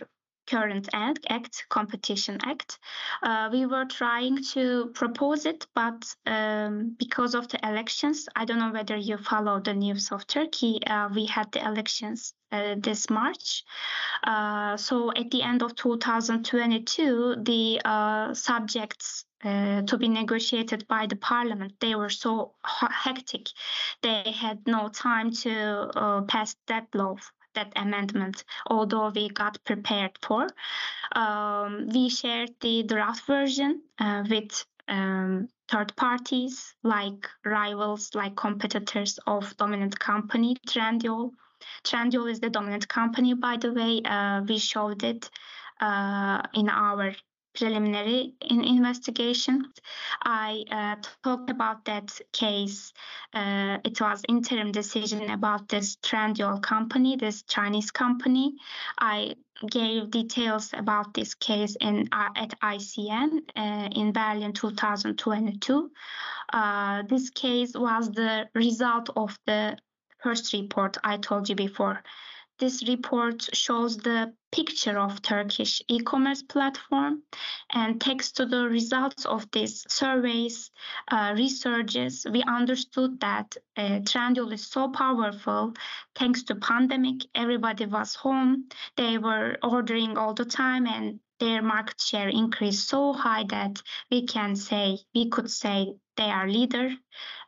current 0.47 0.89
act, 0.93 1.65
Competition 1.69 2.39
Act. 2.45 2.79
Uh, 3.23 3.49
we 3.53 3.67
were 3.67 3.85
trying 3.85 4.43
to 4.53 4.91
propose 4.95 5.47
it, 5.47 5.67
but 5.75 6.05
um, 6.27 6.97
because 6.99 7.35
of 7.35 7.49
the 7.49 7.59
elections, 7.67 8.29
I 8.37 8.45
don't 8.45 8.59
know 8.59 8.73
whether 8.73 8.97
you 8.97 9.17
follow 9.19 9.61
the 9.61 9.75
news 9.75 10.13
of 10.13 10.27
Turkey. 10.27 10.81
Uh, 10.87 11.09
we 11.15 11.27
had 11.27 11.53
the 11.53 11.65
elections 11.65 12.35
uh, 12.53 12.77
this 12.79 13.11
March. 13.11 13.65
Uh, 14.23 14.77
so 14.77 15.13
at 15.13 15.31
the 15.31 15.43
end 15.43 15.63
of 15.63 15.75
2022, 15.77 17.37
the 17.43 17.81
uh, 17.85 18.35
subjects 18.35 19.25
uh, 19.45 19.83
to 19.83 19.99
be 19.99 20.09
negotiated 20.09 20.87
by 20.89 21.07
the 21.07 21.17
parliament. 21.17 21.75
They 21.81 21.95
were 21.95 22.11
so 22.11 22.55
hectic. 22.65 23.49
They 24.03 24.33
had 24.35 24.67
no 24.67 24.89
time 24.89 25.33
to 25.33 25.91
uh, 25.95 26.23
pass 26.23 26.57
that 26.67 26.87
law 26.95 27.17
that 27.55 27.73
amendment, 27.77 28.45
although 28.67 29.11
we 29.11 29.29
got 29.29 29.63
prepared 29.65 30.13
for. 30.23 30.47
Um, 31.13 31.89
we 31.89 32.09
shared 32.09 32.51
the 32.61 32.83
draft 32.83 33.27
version 33.27 33.83
uh, 33.99 34.25
with 34.29 34.65
um, 34.89 35.49
third 35.69 35.95
parties 35.97 36.75
like 36.83 37.29
rivals, 37.45 38.15
like 38.15 38.37
competitors 38.37 39.19
of 39.27 39.57
dominant 39.57 39.99
company 39.99 40.57
Trendyol. 40.69 41.31
Trendyol 41.85 42.31
is 42.31 42.41
the 42.41 42.51
dominant 42.51 42.89
company, 42.89 43.35
by 43.35 43.57
the 43.57 43.73
way. 43.73 44.03
Uh, 44.05 44.43
we 44.47 44.59
showed 44.59 45.03
it 45.03 45.31
uh, 45.81 46.43
in 46.53 46.69
our 46.69 47.15
preliminary 47.55 48.35
in 48.41 48.65
investigation. 48.65 49.65
I 50.23 50.65
uh, 50.71 50.97
talked 51.23 51.51
about 51.51 51.85
that 51.85 52.21
case. 52.33 52.93
Uh, 53.33 53.79
it 53.85 54.01
was 54.01 54.23
interim 54.29 54.73
decision 54.73 55.31
about 55.31 55.69
this 55.69 55.97
Trendyol 55.97 56.63
company, 56.63 57.17
this 57.17 57.43
Chinese 57.43 57.91
company. 57.91 58.55
I 58.99 59.35
gave 59.71 60.11
details 60.11 60.71
about 60.73 61.15
this 61.15 61.35
case 61.35 61.77
in 61.81 62.09
uh, 62.13 62.31
at 62.37 62.61
ICN 62.61 63.41
uh, 63.57 63.89
in 63.93 64.13
Berlin 64.13 64.53
2022. 64.53 65.91
Uh, 66.53 67.03
this 67.09 67.31
case 67.31 67.73
was 67.75 68.11
the 68.11 68.49
result 68.55 69.11
of 69.17 69.39
the 69.47 69.77
first 70.23 70.53
report 70.53 70.97
I 71.05 71.19
told 71.19 71.49
you 71.49 71.55
before. 71.55 72.03
This 72.61 72.87
report 72.87 73.49
shows 73.53 73.97
the 73.97 74.33
picture 74.53 74.97
of 74.97 75.21
Turkish 75.23 75.83
e-commerce 75.89 76.43
platform 76.43 77.25
and 77.73 78.01
thanks 78.01 78.31
to 78.33 78.47
the 78.47 78.69
results 78.69 79.27
of 79.27 79.51
these 79.51 79.85
surveys, 79.93 80.71
uh, 81.09 81.35
researches, 81.37 82.25
we 82.31 82.45
understood 82.45 83.19
that 83.19 83.57
uh, 83.77 83.99
Trendyol 84.05 84.53
is 84.53 84.69
so 84.69 84.89
powerful 84.89 85.75
thanks 86.15 86.45
to 86.45 86.55
pandemic. 86.55 87.27
Everybody 87.35 87.87
was 87.87 88.15
home. 88.15 88.69
They 88.97 89.19
were 89.19 89.59
ordering 89.65 90.17
all 90.17 90.35
the 90.35 90.45
time 90.45 90.87
and 90.87 91.19
their 91.41 91.61
market 91.61 92.01
share 92.01 92.29
increased 92.29 92.89
so 92.89 93.13
high 93.13 93.45
that 93.51 93.83
we 94.13 94.27
can 94.27 94.55
say, 94.55 95.01
we 95.13 95.29
could 95.29 95.51
say 95.51 95.97
they 96.17 96.31
are 96.31 96.49
leader 96.49 96.91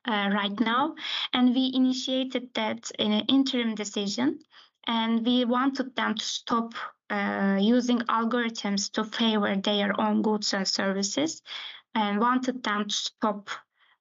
uh, 0.04 0.30
right 0.32 0.58
now. 0.58 0.96
And 1.32 1.54
we 1.54 1.70
initiated 1.72 2.52
that 2.54 2.90
in 2.98 3.12
an 3.12 3.26
interim 3.28 3.76
decision 3.76 4.40
and 4.86 5.24
we 5.24 5.44
wanted 5.44 5.94
them 5.96 6.14
to 6.14 6.24
stop 6.24 6.74
uh, 7.10 7.58
using 7.60 7.98
algorithms 8.00 8.90
to 8.92 9.04
favor 9.04 9.54
their 9.56 9.98
own 10.00 10.22
goods 10.22 10.52
and 10.54 10.66
services 10.66 11.42
and 11.94 12.20
wanted 12.20 12.62
them 12.62 12.84
to 12.88 12.94
stop 12.94 13.50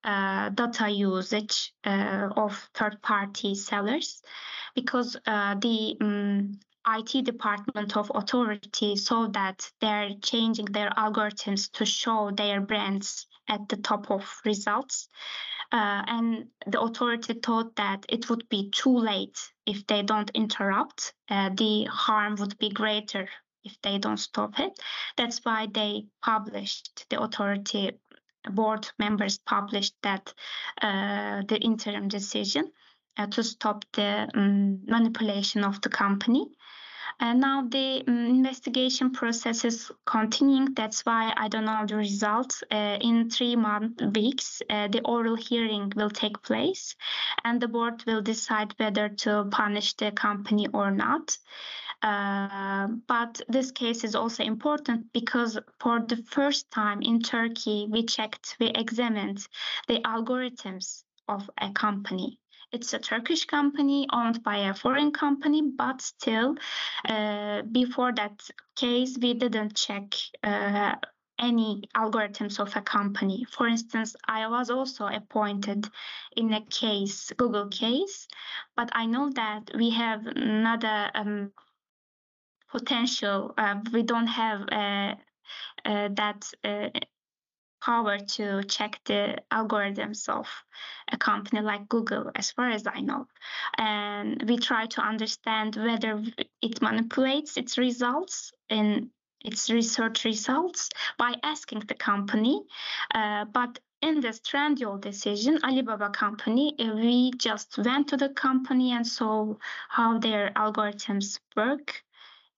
uh, 0.04 0.50
data 0.50 0.90
usage 0.90 1.74
uh, 1.84 2.30
of 2.36 2.70
third 2.74 3.02
party 3.02 3.56
sellers 3.56 4.22
because 4.76 5.16
uh, 5.26 5.56
the 5.56 5.98
um, 6.02 6.60
IT 6.88 7.26
department 7.26 7.98
of 7.98 8.12
authority 8.14 8.96
saw 8.96 9.28
that 9.30 9.72
they're 9.82 10.12
changing 10.22 10.66
their 10.66 10.92
algorithms 10.92 11.72
to 11.72 11.86
show 11.86 12.30
their 12.32 12.62
brands 12.62 13.26
at 13.48 13.68
the 13.70 13.78
top 13.78 14.12
of 14.12 14.42
results. 14.46 15.10
Uh, 15.72 16.04
and 16.08 16.48
the 16.68 16.80
authority 16.80 17.34
thought 17.34 17.76
that 17.76 18.06
it 18.10 18.30
would 18.30 18.48
be 18.50 18.70
too 18.70 18.98
late 18.98 19.40
if 19.66 19.86
they 19.88 20.04
don't 20.04 20.32
interrupt. 20.32 21.14
Uh, 21.30 21.50
the 21.50 21.86
harm 21.86 22.36
would 22.36 22.58
be 22.58 22.70
greater 22.70 23.28
if 23.64 23.76
they 23.82 23.98
don't 23.98 24.18
stop 24.18 24.60
it. 24.60 24.80
That's 25.18 25.40
why 25.44 25.68
they 25.74 26.06
published, 26.22 27.06
the 27.10 27.20
authority 27.22 27.92
board 28.50 28.88
members 29.00 29.40
published 29.40 29.96
that 30.04 30.34
uh, 30.82 31.42
the 31.48 31.58
interim 31.58 32.08
decision 32.08 32.72
uh, 33.18 33.28
to 33.28 33.44
stop 33.44 33.86
the 33.94 34.30
um, 34.36 34.82
manipulation 34.86 35.64
of 35.64 35.82
the 35.82 35.90
company. 35.90 36.48
And 37.20 37.40
now 37.40 37.66
the 37.68 38.04
um, 38.08 38.26
investigation 38.26 39.12
process 39.12 39.64
is 39.64 39.92
continuing. 40.06 40.74
That's 40.74 41.06
why 41.06 41.34
I 41.38 41.48
don't 41.48 41.66
know 41.66 41.86
the 41.88 41.96
results. 41.96 42.64
Uh, 42.70 42.98
in 43.00 43.30
three 43.30 43.56
month 43.56 44.02
weeks, 44.16 44.62
uh, 44.70 44.90
the 44.90 45.02
oral 45.02 45.36
hearing 45.36 45.94
will 45.96 46.10
take 46.10 46.42
place, 46.44 46.96
and 47.44 47.62
the 47.62 47.68
board 47.68 48.04
will 48.06 48.22
decide 48.22 48.74
whether 48.78 49.10
to 49.10 49.48
punish 49.50 49.94
the 49.94 50.12
company 50.12 50.68
or 50.74 50.92
not. 50.92 51.38
Uh, 52.02 52.88
but 53.08 53.42
this 53.48 53.72
case 53.72 54.04
is 54.04 54.14
also 54.14 54.44
important 54.44 55.12
because 55.14 55.58
for 55.80 56.02
the 56.02 56.18
first 56.18 56.70
time 56.70 57.02
in 57.02 57.22
Turkey, 57.22 57.88
we 57.90 58.04
checked, 58.04 58.58
we 58.60 58.68
examined 58.68 59.48
the 59.88 60.00
algorithms 60.02 61.04
of 61.28 61.50
a 61.58 61.72
company 61.72 62.40
it's 62.72 62.94
a 62.94 63.00
Turkish 63.00 63.46
company 63.46 64.08
owned 64.12 64.44
by 64.44 64.58
a 64.58 64.74
foreign 64.74 65.12
company, 65.12 65.62
but 65.62 66.02
still, 66.02 66.56
uh, 67.08 67.62
before 67.64 68.14
that 68.14 68.42
case, 68.76 69.18
we 69.22 69.34
didn't 69.34 69.76
check 69.76 70.14
uh, 70.44 70.96
any 71.40 71.84
algorithms 71.96 72.60
of 72.60 72.76
a 72.76 72.82
company. 72.82 73.46
For 73.50 73.68
instance, 73.68 74.16
I 74.28 74.48
was 74.48 74.70
also 74.70 75.08
appointed 75.08 75.90
in 76.36 76.54
a 76.54 76.62
case, 76.62 77.32
Google 77.38 77.68
case, 77.68 78.28
but 78.76 78.90
I 78.94 79.06
know 79.06 79.30
that 79.32 79.72
we 79.76 79.90
have 79.92 80.26
another 80.26 81.12
um, 81.14 81.52
potential. 82.70 83.54
Uh, 83.58 83.76
we 83.92 84.04
don't 84.04 84.28
have 84.28 84.62
uh, 84.72 85.16
uh, 85.86 86.10
that 86.14 86.52
uh, 86.64 86.90
power 87.86 88.18
to 88.18 88.64
check 88.64 89.00
the 89.06 89.38
algorithms 89.52 90.28
of 90.28 90.48
a 91.12 91.18
company 91.18 91.62
like 91.62 91.88
Google, 91.88 92.32
as 92.36 92.52
far 92.52 92.70
as 92.72 92.88
I 92.88 93.02
know. 93.02 93.28
And 93.78 94.42
we 94.50 94.58
try 94.58 94.88
to 94.88 95.02
understand 95.02 95.76
whether 95.76 96.24
it 96.62 96.82
manipulates 96.82 97.58
its 97.58 97.78
results 97.78 98.52
in 98.70 99.12
its 99.44 99.70
research 99.70 100.26
results 100.26 100.90
by 101.18 101.36
asking 101.44 101.82
the 101.88 101.94
company. 101.94 102.64
Uh, 103.14 103.46
but 103.46 103.80
in 104.02 104.20
this 104.20 104.40
Trendyol 104.40 105.00
decision, 105.00 105.60
Alibaba 105.64 106.10
company, 106.10 106.76
uh, 106.80 106.96
we 106.96 107.32
just 107.38 107.78
went 107.78 108.08
to 108.08 108.18
the 108.18 108.30
company 108.30 108.94
and 108.94 109.06
saw 109.06 109.54
how 109.90 110.18
their 110.18 110.52
algorithms 110.56 111.40
work 111.56 112.05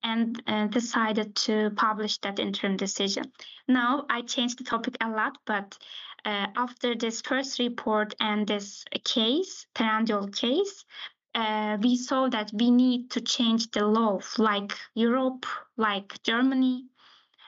and 0.04 0.42
uh, 0.48 0.68
decided 0.68 1.36
to 1.36 1.72
publish 1.76 2.18
that 2.20 2.40
interim 2.40 2.78
decision. 2.78 3.32
Now 3.68 4.06
I 4.10 4.22
changed 4.22 4.60
the 4.60 4.64
topic 4.64 4.98
a 5.02 5.10
lot, 5.10 5.38
but 5.46 5.78
uh, 6.26 6.48
after 6.56 6.96
this 6.96 7.22
first 7.22 7.60
report 7.60 8.16
and 8.20 8.48
this 8.48 8.84
case, 9.04 9.66
Trendyol 9.76 10.36
case, 10.36 10.86
uh, 11.36 11.78
we 11.82 11.96
saw 11.96 12.28
that 12.30 12.52
we 12.54 12.72
need 12.72 13.12
to 13.12 13.22
change 13.22 13.70
the 13.72 13.86
law, 13.86 14.20
like 14.38 14.78
Europe, 14.96 15.46
like 15.78 16.22
Germany. 16.24 16.86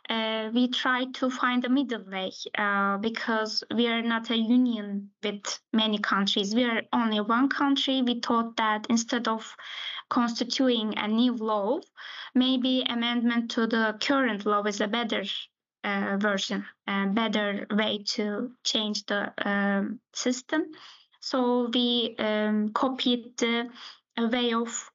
Uh, 0.09 0.49
we 0.53 0.67
try 0.67 1.05
to 1.13 1.29
find 1.29 1.65
a 1.65 1.69
middle 1.69 2.03
way 2.09 2.31
uh, 2.57 2.97
because 2.97 3.63
we 3.75 3.88
are 3.88 4.01
not 4.01 4.29
a 4.31 4.38
union 4.38 5.09
with 5.23 5.59
many 5.71 5.99
countries. 5.99 6.55
We 6.55 6.63
are 6.63 6.81
only 6.93 7.21
one 7.21 7.49
country. 7.49 8.01
We 8.01 8.19
thought 8.19 8.57
that 8.57 8.88
instead 8.89 9.27
of 9.27 9.55
constituting 10.10 10.98
a 10.98 11.08
new 11.08 11.36
law, 11.36 11.80
maybe 12.36 12.84
amendment 12.88 13.52
to 13.52 13.67
the 13.67 13.98
current 14.02 14.45
law 14.45 14.63
is 14.63 14.82
a 14.82 14.88
better 14.88 15.24
uh, 15.84 16.17
version, 16.19 16.65
a 16.88 17.08
better 17.08 17.65
way 17.72 18.04
to 18.06 18.52
change 18.63 19.06
the 19.06 19.32
um, 19.48 20.00
system. 20.13 20.63
So 21.22 21.69
we 21.74 22.15
um, 22.17 22.69
copied 22.74 23.38
the 23.38 23.69
way 24.17 24.54
of 24.54 24.89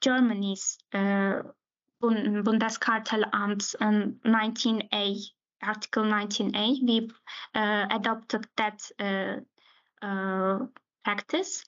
Germany's 0.00 0.78
uh, 0.92 1.42
Bundeskartellamt 2.02 3.74
um, 3.80 4.16
19A, 4.24 5.16
Article 5.62 6.04
19A. 6.04 6.86
We 6.86 7.10
uh, 7.54 7.86
adopted 7.90 8.46
that 8.56 8.80
uh, 8.98 9.36
uh, 10.06 10.66
practice. 11.06 11.64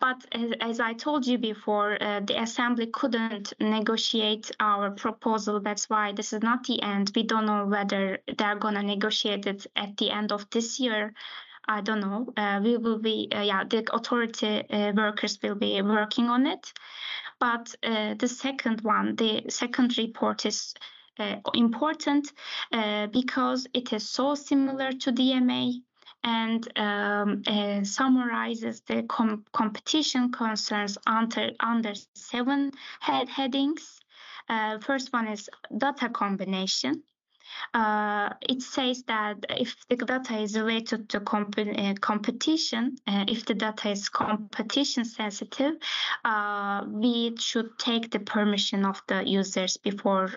But 0.00 0.18
as, 0.32 0.50
as, 0.60 0.80
I 0.80 0.94
told 0.94 1.24
you 1.24 1.38
before, 1.38 1.90
uh, 2.02 2.20
the 2.28 2.42
assembly 2.42 2.86
couldn't 2.86 3.52
negotiate 3.60 4.50
our 4.58 4.90
proposal. 4.90 5.60
That's 5.60 5.88
why 5.88 6.12
this 6.12 6.32
is 6.32 6.42
not 6.42 6.64
the 6.64 6.82
end. 6.82 7.12
We 7.14 7.22
don't 7.22 7.46
know 7.46 7.66
whether 7.66 8.18
they're 8.36 8.58
going 8.64 8.74
to 8.74 8.82
negotiate 8.82 9.46
it 9.46 9.66
at 9.76 9.96
the 9.96 10.10
end 10.10 10.32
of 10.32 10.50
this 10.50 10.80
year. 10.80 11.14
I 11.68 11.82
don't 11.82 12.00
know. 12.00 12.32
Uh, 12.36 12.60
we 12.64 12.78
will 12.78 12.98
be, 12.98 13.28
uh, 13.32 13.42
yeah, 13.42 13.62
the 13.62 13.86
authority 13.92 14.68
uh, 14.68 14.92
workers 14.96 15.38
will 15.40 15.54
be 15.54 15.80
working 15.82 16.26
on 16.28 16.46
it. 16.48 16.72
But 17.38 17.72
uh, 17.84 18.14
the 18.14 18.28
second 18.28 18.80
one, 18.80 19.14
the 19.14 19.44
second 19.48 19.98
report 19.98 20.46
is 20.46 20.74
uh, 21.20 21.36
important 21.54 22.32
because 23.12 23.68
it 23.72 23.92
is 23.92 24.08
so 24.08 24.34
similar 24.34 24.90
to 25.02 25.12
DMA 25.12 25.80
and 26.22 26.66
um, 26.78 27.42
uh, 27.46 27.82
summarizes 27.84 28.80
the 28.82 29.02
com 29.04 29.44
competition 29.52 30.30
concerns 30.32 30.98
under, 31.06 31.50
under 31.60 31.92
seven 32.14 32.72
head 33.00 33.28
headings. 33.28 34.00
Uh, 34.48 34.78
first 34.78 35.12
one 35.12 35.28
is 35.28 35.48
data 35.76 36.08
combination. 36.08 37.02
Uh, 37.74 38.30
it 38.48 38.62
says 38.62 39.02
that 39.04 39.36
if 39.50 39.76
the 39.88 39.96
data 39.96 40.38
is 40.38 40.56
related 40.56 41.08
to 41.08 41.20
comp 41.20 41.58
uh, 41.58 41.94
competition, 42.00 42.96
uh, 43.06 43.24
if 43.26 43.44
the 43.44 43.54
data 43.54 43.90
is 43.90 44.08
competition 44.08 45.04
sensitive, 45.04 45.74
uh, 46.24 46.84
we 46.88 47.36
should 47.38 47.76
take 47.78 48.10
the 48.10 48.20
permission 48.20 48.84
of 48.84 49.02
the 49.08 49.28
users 49.28 49.76
before 49.76 50.30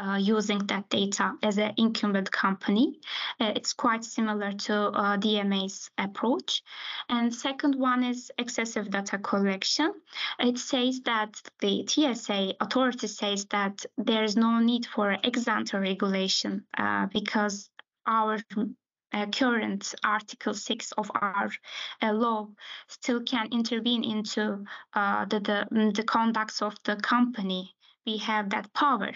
uh, 0.00 0.16
using 0.16 0.58
that 0.66 0.88
data 0.88 1.34
as 1.42 1.58
an 1.58 1.74
incumbent 1.76 2.30
company. 2.30 2.98
Uh, 3.38 3.52
it's 3.54 3.74
quite 3.74 4.04
similar 4.04 4.52
to 4.52 4.74
uh, 4.74 5.16
DMA's 5.18 5.90
approach. 5.98 6.62
And 7.08 7.34
second 7.34 7.74
one 7.74 8.02
is 8.02 8.30
excessive 8.38 8.90
data 8.90 9.18
collection. 9.18 9.92
It 10.38 10.58
says 10.58 11.02
that 11.04 11.40
the 11.60 11.86
TSA 11.86 12.54
authority 12.60 13.08
says 13.08 13.44
that 13.46 13.84
there 13.98 14.24
is 14.24 14.36
no 14.36 14.58
need 14.58 14.86
for 14.86 15.16
ex 15.22 15.46
ante 15.46 15.76
regulation 15.76 16.64
uh, 16.78 17.06
because 17.12 17.68
our 18.06 18.38
uh, 19.12 19.26
current 19.26 19.94
Article 20.04 20.54
6 20.54 20.92
of 20.92 21.10
our 21.14 21.50
uh, 22.02 22.12
law 22.12 22.48
still 22.88 23.20
can 23.22 23.48
intervene 23.52 24.04
into 24.04 24.64
uh, 24.94 25.24
the, 25.26 25.40
the, 25.40 25.92
the 25.94 26.04
conducts 26.04 26.62
of 26.62 26.76
the 26.84 26.96
company 26.96 27.74
we 28.06 28.18
have 28.18 28.50
that 28.50 28.72
power. 28.72 29.12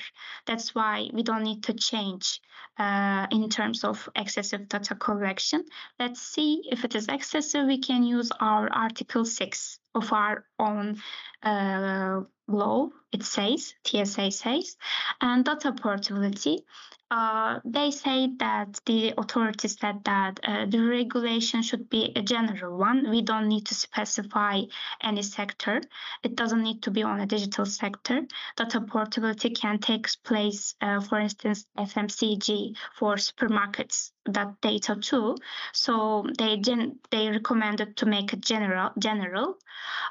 That's 0.47 0.75
why 0.75 1.09
we 1.13 1.23
don't 1.23 1.43
need 1.43 1.63
to 1.65 1.75
change 1.75 2.41
uh, 2.79 3.27
in 3.31 3.49
terms 3.49 3.85
of 3.85 4.09
excessive 4.17 4.69
data 4.69 4.95
collection. 4.95 5.65
Let's 5.99 6.21
see 6.21 6.63
if 6.71 6.85
it 6.85 6.95
is 6.95 7.09
excessive, 7.09 7.67
we 7.67 7.79
can 7.79 8.03
use 8.03 8.31
our 8.41 8.69
Article 8.73 9.25
6 9.25 9.79
of 9.95 10.13
our 10.13 10.45
own 10.59 11.01
uh, 11.43 12.23
law, 12.47 12.89
it 13.13 13.23
says, 13.23 13.75
TSA 13.85 14.31
says, 14.31 14.77
and 15.21 15.45
data 15.45 15.73
portability. 15.73 16.65
Uh, 17.11 17.61
they 17.65 17.91
say 17.91 18.29
that 18.39 18.81
the 18.87 19.15
authorities 19.17 19.77
said 19.79 20.03
that 20.05 20.41
uh, 20.43 20.67
the 20.67 20.81
regulation 20.81 21.63
should 21.63 21.89
be 21.89 22.13
a 22.17 22.23
general 22.23 22.77
one. 22.77 23.09
We 23.09 23.23
don't 23.23 23.47
need 23.47 23.67
to 23.67 23.75
specify 23.75 24.63
any 25.01 25.23
sector. 25.23 25.81
It 26.25 26.35
doesn't 26.35 26.63
need 26.63 26.83
to 26.83 26.91
be 26.91 27.03
on 27.03 27.21
a 27.21 27.27
digital 27.27 27.67
sector. 27.67 28.23
Data 28.57 28.81
portability 28.81 29.51
can 29.51 29.79
take 29.79 30.09
place, 30.25 30.75
uh, 30.81 31.01
for 31.01 31.21
instance, 31.21 31.67
FMCG 31.79 32.75
for 32.99 33.15
supermarkets 33.15 34.11
that 34.27 34.61
data 34.61 34.97
too. 34.97 35.37
So 35.73 36.27
they 36.39 36.57
gen- 36.57 36.99
they 37.11 37.29
recommended 37.29 37.97
to 37.99 38.07
make 38.07 38.33
it 38.33 38.41
general 38.41 38.91
general, 38.99 39.59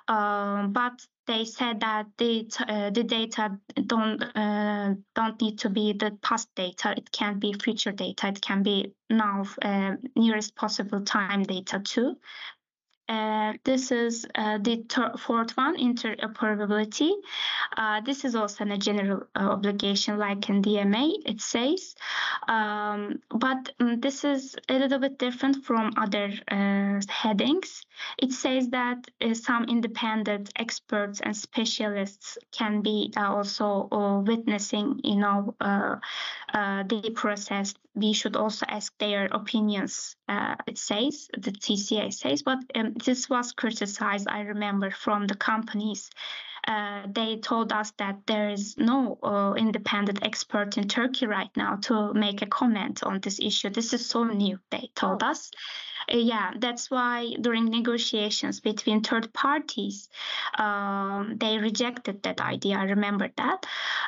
um, 0.08 0.72
but 0.72 1.06
they 1.26 1.46
said 1.46 1.80
that 1.80 2.08
the 2.18 2.48
uh, 2.68 2.90
the 2.90 3.04
data 3.04 3.60
don't 3.86 4.22
uh, 4.22 4.94
don't 5.16 5.42
need 5.42 5.60
to 5.60 5.70
be 5.70 5.94
the 5.94 6.18
past 6.22 6.50
data. 6.56 6.94
It 6.98 7.12
can 7.12 7.40
be 7.40 7.54
future 7.54 7.92
data. 7.92 8.28
It 8.28 8.42
can 8.42 8.64
be 8.64 8.94
now 9.10 9.46
uh, 9.62 9.96
nearest 10.16 10.56
possible 10.56 11.02
time 11.02 11.44
data 11.44 11.80
too. 11.80 12.18
Uh, 13.10 13.54
this 13.66 13.92
is 13.92 14.26
uh, 14.36 14.58
the 14.60 14.84
fourth 15.20 15.58
one, 15.58 15.76
interoperability. 15.76 17.12
Uh, 17.76 18.00
this 18.02 18.24
is 18.24 18.34
also 18.34 18.64
a 18.66 18.78
general 18.78 19.28
uh, 19.36 19.40
obligation 19.40 20.18
like 20.18 20.48
in 20.50 20.62
DMA, 20.62 21.12
it 21.26 21.42
says. 21.42 21.96
Um, 22.48 23.20
but 23.30 23.72
um, 23.82 24.00
this 24.00 24.24
is 24.24 24.56
a 24.70 24.80
little 24.80 25.00
bit 25.00 25.18
different 25.18 25.66
from 25.66 25.92
other 25.98 26.32
uh, 26.50 27.02
headings. 27.10 27.86
It 28.18 28.32
says 28.32 28.70
that 28.70 29.10
some 29.34 29.66
independent 29.66 30.52
experts 30.56 31.20
and 31.20 31.36
specialists 31.36 32.38
can 32.52 32.82
be 32.82 33.12
also 33.18 34.24
witnessing, 34.26 35.00
you 35.04 35.18
know, 35.18 35.56
the 35.60 37.12
process. 37.16 37.74
We 37.96 38.14
should 38.14 38.36
also 38.36 38.66
ask 38.68 38.92
their 38.98 39.26
opinions, 39.26 40.16
it 40.68 40.78
says, 40.78 41.30
the 41.38 41.52
TCA 41.52 42.12
says, 42.12 42.42
but 42.42 42.60
um, 42.74 42.93
this 42.96 43.30
was 43.30 43.52
criticized, 43.52 44.28
I 44.30 44.42
remember, 44.42 44.92
from 44.92 45.28
the 45.28 45.36
companies. 45.36 46.10
Uh, 46.66 47.02
they 47.08 47.38
told 47.38 47.74
us 47.74 47.92
that 47.98 48.26
there 48.26 48.50
is 48.50 48.78
no 48.78 49.20
uh, 49.22 49.54
independent 49.58 50.20
expert 50.24 50.78
in 50.78 50.88
Turkey 50.88 51.26
right 51.26 51.50
now 51.58 51.76
to 51.76 52.14
make 52.14 52.42
a 52.42 52.46
comment 52.46 53.04
on 53.04 53.20
this 53.20 53.40
issue. 53.42 53.70
This 53.70 53.94
is 53.94 54.06
so 54.06 54.24
new, 54.24 54.60
they 54.70 54.90
told 54.96 55.24
oh. 55.24 55.28
us. 55.28 55.52
Uh, 56.12 56.18
yeah, 56.18 56.52
that's 56.58 56.90
why 56.90 57.34
during 57.42 57.66
negotiations 57.66 58.62
between 58.62 59.02
third 59.02 59.34
parties, 59.34 60.10
um, 60.58 61.36
they 61.38 61.58
rejected 61.58 62.24
that 62.24 62.40
idea. 62.40 62.78
I 62.78 62.84
remember 62.84 63.30
that. 63.36 63.66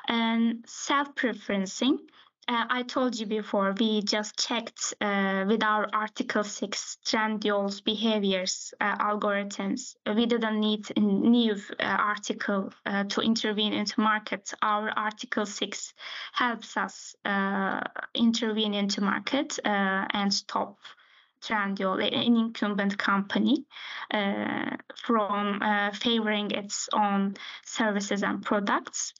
And 0.07 0.63
self 0.65 1.13
preferencing 1.15 1.97
uh, 2.47 2.65
I 2.69 2.83
told 2.83 3.17
you 3.17 3.25
before, 3.25 3.73
we 3.79 4.03
just 4.03 4.37
checked 4.37 4.93
uh, 5.01 5.45
with 5.47 5.63
our 5.63 5.87
Article 5.93 6.43
6 6.43 6.97
Trendyol's 7.03 7.81
behaviors 7.81 8.71
uh, 8.79 8.97
algorithms. 8.97 9.95
We 10.05 10.27
didn't 10.27 10.59
need 10.59 10.85
a 10.95 10.99
new 10.99 11.53
uh, 11.53 11.83
article 11.83 12.71
uh, 12.85 13.05
to 13.05 13.21
intervene 13.21 13.73
into 13.73 13.99
market. 13.99 14.53
Our 14.61 14.91
Article 14.91 15.47
6 15.47 15.93
helps 16.33 16.77
us 16.77 17.15
uh, 17.25 17.81
intervene 18.13 18.75
into 18.75 19.01
market 19.01 19.57
and 19.63 20.31
stop 20.31 20.77
Trendyol, 21.41 22.05
an 22.05 22.13
incumbent 22.13 22.97
company, 22.97 23.65
from 24.95 25.91
favoring 25.93 26.51
its 26.51 26.89
own 26.93 27.35
services 27.63 28.23
and 28.23 28.43
products 28.43 29.13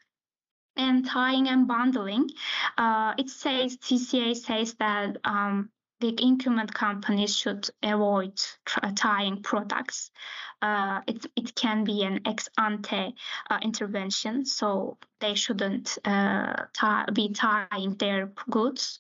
and 0.78 1.06
tying 1.06 1.48
and 1.48 1.68
bundling, 1.68 2.30
uh, 2.78 3.14
it 3.18 3.30
says 3.30 3.78
TCA 3.78 4.36
says 4.36 4.74
that 4.76 5.18
um, 5.24 5.70
big 6.00 6.22
incumbent 6.22 6.74
companies 6.74 7.36
should 7.36 7.70
avoid 7.82 8.40
tying 8.96 9.42
products. 9.42 10.12
Uh, 10.62 11.02
it, 11.08 11.26
it 11.36 11.56
can 11.56 11.84
be 11.84 12.04
an 12.04 12.22
ex 12.26 12.50
ante 12.58 13.16
uh, 13.50 13.60
intervention, 13.62 14.46
so 14.46 14.98
they 15.20 15.36
shouldn't 15.36 15.98
uh, 16.06 16.66
tie, 16.74 17.06
be 17.14 17.32
tying 17.34 17.96
their 17.96 18.32
goods. 18.50 19.00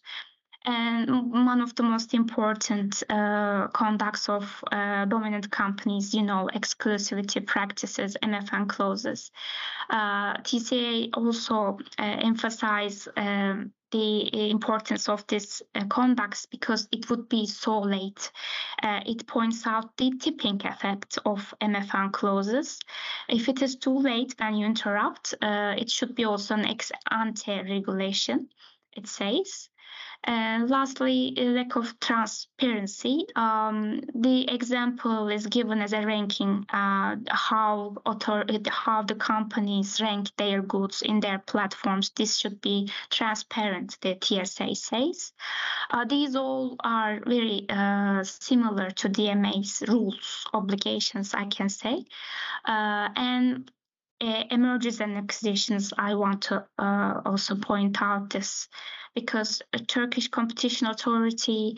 And 0.65 1.31
one 1.31 1.61
of 1.61 1.75
the 1.75 1.83
most 1.83 2.13
important 2.13 3.03
uh, 3.09 3.67
conducts 3.67 4.27
of 4.29 4.63
uh, 4.71 5.05
dominant 5.05 5.51
companies, 5.51 6.13
you 6.13 6.23
know, 6.23 6.49
exclusivity 6.53 7.45
practices, 7.45 8.17
MFN 8.23 8.67
clauses. 8.67 9.31
Uh, 9.89 10.37
TCA 10.37 11.09
also 11.13 11.77
uh, 11.99 12.03
emphasize 12.03 13.07
um, 13.15 13.71
the 13.91 14.49
importance 14.49 15.07
of 15.07 15.25
this 15.27 15.61
uh, 15.75 15.85
conducts 15.85 16.45
because 16.47 16.87
it 16.91 17.09
would 17.09 17.29
be 17.29 17.45
so 17.45 17.79
late. 17.79 18.31
Uh, 18.81 19.01
it 19.05 19.27
points 19.27 19.65
out 19.67 19.95
the 19.97 20.11
tipping 20.19 20.59
effect 20.65 21.19
of 21.25 21.53
MFN 21.61 22.11
clauses. 22.11 22.79
If 23.29 23.47
it 23.47 23.61
is 23.61 23.75
too 23.75 23.97
late 23.97 24.35
when 24.37 24.55
you 24.55 24.65
interrupt, 24.65 25.35
uh, 25.41 25.75
it 25.77 25.89
should 25.89 26.15
be 26.15 26.25
also 26.25 26.55
an 26.55 26.65
ex 26.65 26.91
ante 27.09 27.61
regulation, 27.61 28.49
it 28.93 29.07
says. 29.07 29.69
And 30.23 30.69
lastly, 30.69 31.33
lack 31.37 31.75
of 31.75 31.99
transparency. 31.99 33.25
Um, 33.35 34.01
the 34.13 34.51
example 34.51 35.29
is 35.29 35.45
given 35.45 35.81
as 35.81 35.93
a 35.93 36.05
ranking 36.05 36.65
uh, 36.73 37.17
how 37.29 37.97
author- 38.05 38.45
how 38.69 39.03
the 39.03 39.15
companies 39.15 40.01
rank 40.01 40.31
their 40.37 40.61
goods 40.61 41.03
in 41.03 41.19
their 41.19 41.39
platforms. 41.39 42.09
This 42.15 42.37
should 42.37 42.59
be 42.61 42.89
transparent. 43.11 43.97
The 44.01 44.17
TSA 44.21 44.73
says 44.75 45.33
uh, 45.91 46.05
these 46.05 46.35
all 46.35 46.75
are 46.83 47.19
very 47.25 47.65
uh, 47.69 48.23
similar 48.23 48.89
to 48.91 49.09
DMA's 49.09 49.83
rules 49.87 50.47
obligations. 50.53 51.33
I 51.33 51.45
can 51.45 51.69
say, 51.69 52.05
uh, 52.65 53.09
and 53.15 53.71
mergers 54.21 55.01
and 55.01 55.17
acquisitions, 55.17 55.93
I 55.97 56.15
want 56.15 56.43
to 56.43 56.65
uh, 56.77 57.21
also 57.25 57.55
point 57.55 58.01
out 58.01 58.29
this 58.29 58.67
because 59.13 59.61
a 59.73 59.79
Turkish 59.79 60.27
competition 60.27 60.87
authority 60.87 61.77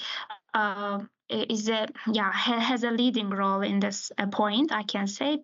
uh, 0.54 1.00
is 1.30 1.70
a 1.70 1.88
yeah 2.12 2.32
has 2.32 2.84
a 2.84 2.92
leading 2.92 3.30
role 3.30 3.62
in 3.62 3.80
this 3.80 4.12
uh, 4.18 4.28
point 4.28 4.72
i 4.72 4.84
can 4.84 5.08
say. 5.08 5.40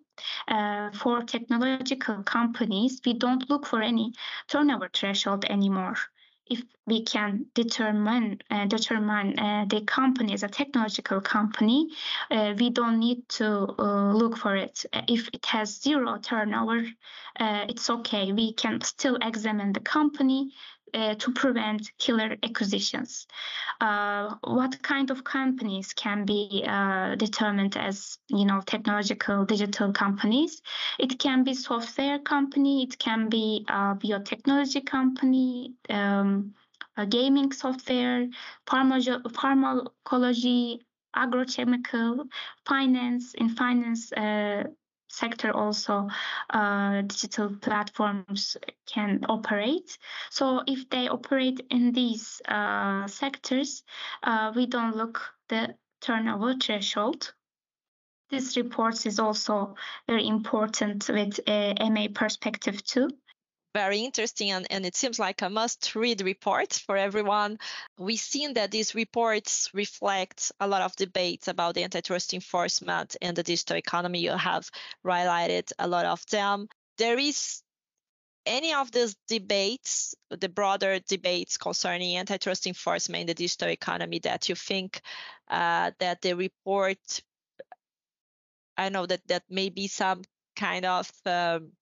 Uh, 0.48 0.90
for 0.92 1.22
technological 1.22 2.22
companies 2.22 3.00
we 3.04 3.12
don't 3.12 3.50
look 3.50 3.66
for 3.66 3.82
any 3.82 4.12
turnover 4.48 4.88
threshold 4.92 5.44
anymore 5.44 5.96
if 6.46 6.62
we 6.86 7.02
can 7.02 7.46
determine 7.54 8.38
uh, 8.50 8.66
determine 8.66 9.38
uh, 9.38 9.64
the 9.68 9.80
company 9.82 10.34
as 10.34 10.42
a 10.42 10.48
technological 10.48 11.20
company, 11.20 11.88
uh, 12.30 12.54
we 12.58 12.70
don't 12.70 12.98
need 12.98 13.26
to 13.28 13.74
uh, 13.78 14.12
look 14.12 14.36
for 14.36 14.54
it. 14.56 14.84
If 15.08 15.28
it 15.32 15.46
has 15.46 15.80
zero 15.80 16.18
turnover, 16.18 16.84
uh, 17.40 17.66
it's 17.68 17.88
okay. 17.88 18.32
We 18.32 18.52
can 18.52 18.80
still 18.82 19.16
examine 19.22 19.72
the 19.72 19.80
company 19.80 20.52
uh, 20.94 21.14
to 21.16 21.32
prevent 21.32 21.90
killer 21.98 22.36
acquisitions. 22.42 23.26
Uh, 23.80 24.34
what 24.44 24.80
kind 24.82 25.10
of 25.10 25.24
companies 25.24 25.92
can 25.92 26.24
be 26.24 26.64
uh, 26.66 27.16
determined 27.16 27.76
as 27.76 28.18
you 28.28 28.44
know 28.44 28.60
technological 28.64 29.44
digital 29.44 29.92
companies? 29.92 30.62
It 30.98 31.18
can 31.18 31.44
be 31.44 31.54
software 31.54 32.18
company, 32.18 32.84
it 32.84 32.98
can 32.98 33.28
be 33.28 33.64
a 33.68 33.96
biotechnology 33.96 34.86
company. 34.86 35.74
Um, 35.90 36.54
gaming 37.08 37.50
software, 37.50 38.28
pharmacology, 38.66 40.80
agrochemical, 41.16 42.28
finance. 42.66 43.34
In 43.34 43.48
finance, 43.48 44.12
uh, 44.12 44.64
sector 45.14 45.52
also 45.52 46.08
uh, 46.50 47.02
digital 47.02 47.48
platforms 47.60 48.56
can 48.86 49.24
operate. 49.28 49.98
So 50.30 50.62
if 50.66 50.88
they 50.90 51.08
operate 51.08 51.60
in 51.70 51.92
these 51.92 52.42
uh, 52.48 53.06
sectors 53.06 53.82
uh, 54.22 54.52
we 54.54 54.66
don't 54.66 54.96
look 54.96 55.20
the 55.48 55.74
turnover 56.00 56.54
threshold. 56.54 57.32
This 58.30 58.56
report 58.56 59.06
is 59.06 59.18
also 59.18 59.76
very 60.08 60.26
important 60.26 61.08
with 61.08 61.38
a 61.46 61.74
ma 61.90 62.06
perspective 62.12 62.82
too 62.82 63.10
very 63.74 63.98
interesting 63.98 64.52
and, 64.52 64.66
and 64.70 64.86
it 64.86 64.94
seems 64.94 65.18
like 65.18 65.42
a 65.42 65.50
must 65.50 65.94
read 65.96 66.22
report 66.22 66.72
for 66.72 66.96
everyone. 66.96 67.58
We've 67.98 68.18
seen 68.18 68.54
that 68.54 68.70
these 68.70 68.94
reports 68.94 69.68
reflect 69.74 70.52
a 70.60 70.68
lot 70.68 70.82
of 70.82 70.94
debates 70.96 71.48
about 71.48 71.74
the 71.74 71.82
antitrust 71.82 72.32
enforcement 72.32 73.16
and 73.20 73.36
the 73.36 73.42
digital 73.42 73.76
economy. 73.76 74.20
You 74.20 74.30
have 74.30 74.70
highlighted 75.04 75.72
a 75.78 75.88
lot 75.88 76.06
of 76.06 76.24
them. 76.26 76.68
There 76.98 77.18
is 77.18 77.62
any 78.46 78.72
of 78.72 78.92
these 78.92 79.16
debates, 79.26 80.14
the 80.30 80.48
broader 80.48 81.00
debates 81.00 81.56
concerning 81.56 82.16
antitrust 82.16 82.66
enforcement 82.66 83.22
in 83.22 83.26
the 83.26 83.34
digital 83.34 83.68
economy 83.70 84.20
that 84.20 84.48
you 84.48 84.54
think 84.54 85.00
uh, 85.48 85.90
that 85.98 86.22
the 86.22 86.34
report, 86.34 86.98
I 88.76 88.88
know 88.90 89.06
that 89.06 89.26
that 89.26 89.42
may 89.50 89.70
be 89.70 89.88
some 89.88 90.22
kind 90.54 90.84
of 90.84 91.10
um, 91.26 91.72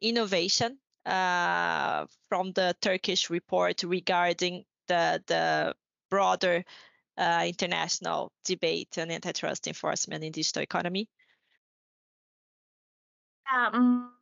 innovation 0.00 0.78
uh, 1.06 2.06
from 2.28 2.52
the 2.52 2.74
Turkish 2.80 3.30
report 3.30 3.82
regarding 3.82 4.64
the 4.88 5.22
the 5.26 5.74
broader 6.10 6.64
uh, 7.16 7.44
international 7.46 8.32
debate 8.44 8.98
on 8.98 9.10
antitrust 9.10 9.66
enforcement 9.66 10.24
in 10.24 10.32
digital 10.32 10.62
economy? 10.62 11.08
Um, 13.52 14.12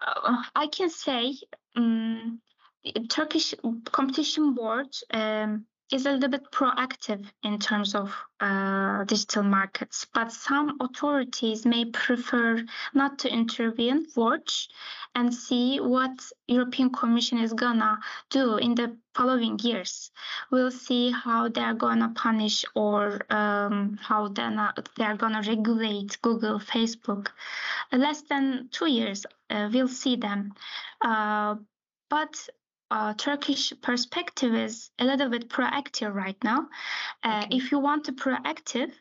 uh, 0.00 0.42
I 0.54 0.66
can 0.66 0.90
say 0.90 1.36
um, 1.76 2.40
Turkish 3.08 3.54
competition 3.84 4.54
board 4.54 4.88
um, 5.12 5.66
is 5.94 6.06
a 6.06 6.10
little 6.10 6.28
bit 6.28 6.50
proactive 6.50 7.24
in 7.44 7.56
terms 7.60 7.94
of 7.94 8.12
uh, 8.40 9.04
digital 9.04 9.44
markets, 9.44 10.06
but 10.12 10.32
some 10.32 10.76
authorities 10.80 11.64
may 11.64 11.84
prefer 11.84 12.64
not 12.94 13.20
to 13.20 13.32
intervene, 13.32 14.04
watch, 14.16 14.68
and 15.14 15.32
see 15.32 15.78
what 15.78 16.10
European 16.48 16.90
Commission 16.90 17.38
is 17.38 17.52
gonna 17.52 17.96
do 18.28 18.56
in 18.56 18.74
the 18.74 18.96
following 19.14 19.56
years. 19.62 20.10
We'll 20.50 20.72
see 20.72 21.12
how 21.12 21.48
they're 21.48 21.74
gonna 21.74 22.12
punish 22.16 22.64
or 22.74 23.20
um, 23.32 23.96
how 24.02 24.28
they're, 24.28 24.72
they're 24.96 25.16
gonna 25.16 25.42
regulate 25.46 26.18
Google, 26.22 26.58
Facebook. 26.58 27.28
less 27.92 28.22
than 28.22 28.68
two 28.72 28.90
years, 28.90 29.26
uh, 29.48 29.70
we'll 29.72 29.86
see 29.86 30.16
them. 30.16 30.54
Uh, 31.00 31.54
but 32.10 32.48
uh, 32.90 33.14
Turkish 33.14 33.72
perspective 33.82 34.54
is 34.54 34.90
a 34.98 35.04
little 35.04 35.28
bit 35.28 35.48
proactive 35.48 36.14
right 36.14 36.36
now. 36.44 36.68
Uh, 37.22 37.42
okay. 37.44 37.56
If 37.56 37.72
you 37.72 37.78
want 37.78 38.04
to 38.04 38.12
proactive, 38.12 38.92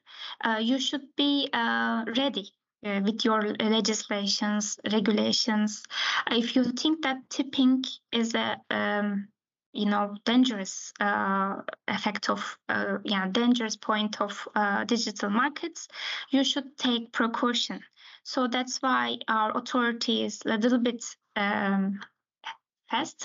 uh, 0.43 0.59
you 0.61 0.79
should 0.79 1.15
be 1.15 1.49
uh, 1.53 2.05
ready 2.17 2.51
uh, 2.85 3.01
with 3.03 3.23
your 3.23 3.41
legislations, 3.59 4.79
regulations. 4.91 5.83
If 6.31 6.55
you 6.55 6.63
think 6.63 7.03
that 7.03 7.29
tipping 7.29 7.83
is 8.11 8.33
a 8.35 8.57
um, 8.69 9.27
you 9.73 9.87
know 9.87 10.15
dangerous 10.23 10.93
uh, 10.99 11.55
effect 11.87 12.29
of 12.29 12.57
uh, 12.69 12.99
yeah 13.03 13.27
dangerous 13.27 13.75
point 13.75 14.21
of 14.21 14.47
uh, 14.55 14.83
digital 14.85 15.29
markets 15.29 15.87
you 16.29 16.43
should 16.43 16.77
take 16.77 17.11
precaution 17.11 17.81
so 18.23 18.47
that's 18.47 18.81
why 18.81 19.17
our 19.27 19.57
authorities 19.57 20.41
a 20.45 20.57
little 20.57 20.77
bit 20.77 21.03
um, 21.35 21.99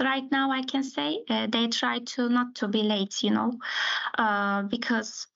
right 0.00 0.30
now 0.30 0.50
i 0.50 0.62
can 0.62 0.82
say 0.82 1.20
uh, 1.30 1.46
they 1.50 1.68
try 1.68 1.98
to 2.00 2.28
not 2.28 2.54
to 2.54 2.68
be 2.68 2.82
late 2.82 3.22
you 3.22 3.30
know 3.30 3.52
uh, 4.18 4.62
because 4.62 5.26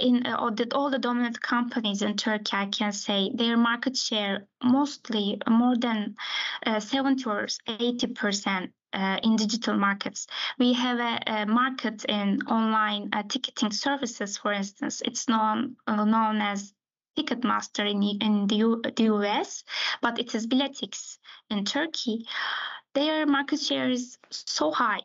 in 0.00 0.26
uh, 0.26 0.36
all, 0.36 0.50
the, 0.50 0.66
all 0.74 0.90
the 0.90 0.98
dominant 0.98 1.40
companies 1.40 2.02
in 2.02 2.16
Turkey, 2.16 2.56
I 2.56 2.66
can 2.66 2.92
say 2.92 3.30
their 3.34 3.56
market 3.56 3.96
share 3.96 4.46
mostly 4.62 5.40
more 5.48 5.76
than 5.76 6.16
uh, 6.66 6.80
70 6.80 7.24
or 7.24 7.46
80 7.66 8.06
percent 8.08 8.72
uh, 8.92 9.18
in 9.22 9.36
digital 9.36 9.76
markets. 9.76 10.26
We 10.58 10.72
have 10.74 10.98
a, 10.98 11.32
a 11.32 11.46
market 11.46 12.04
in 12.04 12.42
online 12.46 13.10
uh, 13.12 13.22
ticketing 13.28 13.72
services, 13.72 14.36
for 14.36 14.52
instance. 14.52 15.02
It's 15.04 15.28
known 15.28 15.76
uh, 15.86 16.04
known 16.04 16.40
as 16.40 16.72
Ticketmaster 17.18 17.88
in, 17.90 18.02
in 18.02 18.46
the, 18.46 18.56
U, 18.56 18.82
the 18.96 19.04
US, 19.04 19.64
but 20.00 20.18
it 20.18 20.34
is 20.34 20.46
Biletix 20.46 21.18
in 21.50 21.64
Turkey. 21.64 22.26
Their 22.94 23.26
market 23.26 23.60
share 23.60 23.90
is 23.90 24.18
so 24.30 24.70
high 24.72 25.00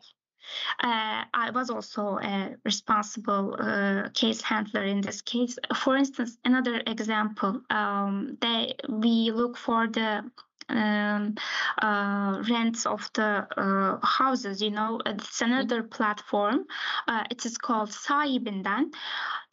uh, 0.82 1.24
I 1.32 1.50
was 1.52 1.70
also 1.70 2.18
a 2.18 2.56
responsible 2.64 3.56
uh, 3.58 4.08
case 4.10 4.42
handler 4.42 4.84
in 4.84 5.00
this 5.00 5.22
case. 5.22 5.58
For 5.74 5.96
instance, 5.96 6.38
another 6.44 6.82
example, 6.86 7.60
um, 7.70 8.36
they 8.40 8.74
we 8.88 9.30
look 9.30 9.56
for 9.56 9.86
the 9.86 10.30
um, 10.68 11.34
uh, 11.82 12.42
rents 12.48 12.86
of 12.86 13.10
the 13.14 13.46
uh, 13.56 14.06
houses. 14.06 14.62
You 14.62 14.70
know, 14.70 15.00
it's 15.06 15.40
another 15.40 15.82
platform. 15.82 16.66
Uh, 17.06 17.24
it 17.30 17.44
is 17.44 17.58
called 17.58 17.90
Sahibinden. 17.90 18.92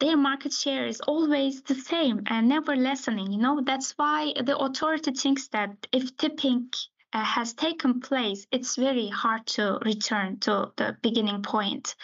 Their 0.00 0.16
market 0.16 0.52
share 0.52 0.86
is 0.86 1.00
always 1.00 1.62
the 1.62 1.74
same 1.74 2.22
and 2.26 2.48
never 2.48 2.76
lessening. 2.76 3.30
You 3.32 3.38
know, 3.38 3.60
that's 3.64 3.92
why 3.92 4.32
the 4.42 4.56
authority 4.56 5.12
thinks 5.12 5.48
that 5.48 5.86
if 5.92 6.16
tipping 6.16 6.70
uh, 7.12 7.24
has 7.24 7.54
taken 7.54 8.00
place, 8.00 8.46
it's 8.50 8.76
very 8.76 9.08
hard 9.08 9.46
to 9.46 9.78
return 9.84 10.38
to 10.40 10.72
the 10.76 10.96
beginning 11.02 11.42
point. 11.42 11.94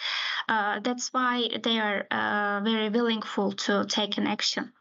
Uh, 0.47 0.79
that's 0.79 1.13
why 1.13 1.49
they 1.63 1.79
are 1.79 2.05
uh, 2.11 2.61
very 2.63 2.89
willingful 2.89 3.51
to 3.53 3.85
take 3.85 4.17
an 4.17 4.27
action. 4.27 4.71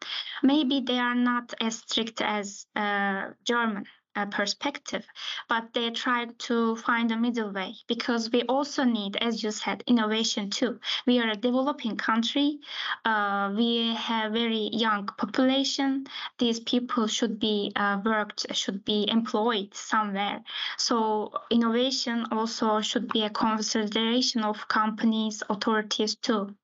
Maybe 0.42 0.80
they 0.80 0.98
are 0.98 1.14
not 1.14 1.54
as 1.60 1.78
strict 1.78 2.20
as 2.20 2.66
uh, 2.76 3.30
German 3.44 3.86
uh, 4.18 4.26
perspective, 4.26 5.06
but 5.48 5.72
they 5.74 5.90
tried 5.90 6.36
to 6.38 6.74
find 6.76 7.12
a 7.12 7.16
middle 7.16 7.52
way 7.52 7.76
because 7.86 8.30
we 8.32 8.42
also 8.42 8.82
need, 8.82 9.16
as 9.16 9.42
you 9.44 9.50
said, 9.52 9.84
innovation 9.86 10.50
too. 10.50 10.80
We 11.06 11.20
are 11.20 11.30
a 11.30 11.36
developing 11.36 11.96
country. 11.96 12.58
Uh, 13.04 13.52
we 13.56 13.94
have 13.94 14.32
very 14.32 14.70
young 14.72 15.06
population. 15.06 16.06
These 16.38 16.60
people 16.60 17.06
should 17.06 17.38
be 17.38 17.72
uh, 17.76 18.00
worked, 18.04 18.46
should 18.56 18.84
be 18.84 19.08
employed 19.08 19.72
somewhere. 19.74 20.42
So 20.76 21.32
innovation 21.50 22.26
also 22.32 22.80
should 22.80 23.08
be 23.12 23.22
a 23.22 23.30
consideration 23.30 24.42
of 24.42 24.66
companies, 24.66 25.42
authorities 25.48 26.16
too 26.16 26.56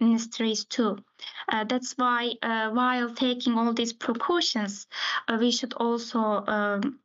ministries 0.00 0.64
too. 0.64 0.98
Uh, 1.48 1.64
that's 1.64 1.92
why, 1.96 2.32
uh, 2.42 2.70
while 2.70 3.10
taking 3.14 3.54
all 3.58 3.72
these 3.72 3.92
precautions, 3.92 4.86
uh, 5.28 5.36
we 5.38 5.50
should 5.50 5.74
also 5.74 6.20
um, 6.46 6.99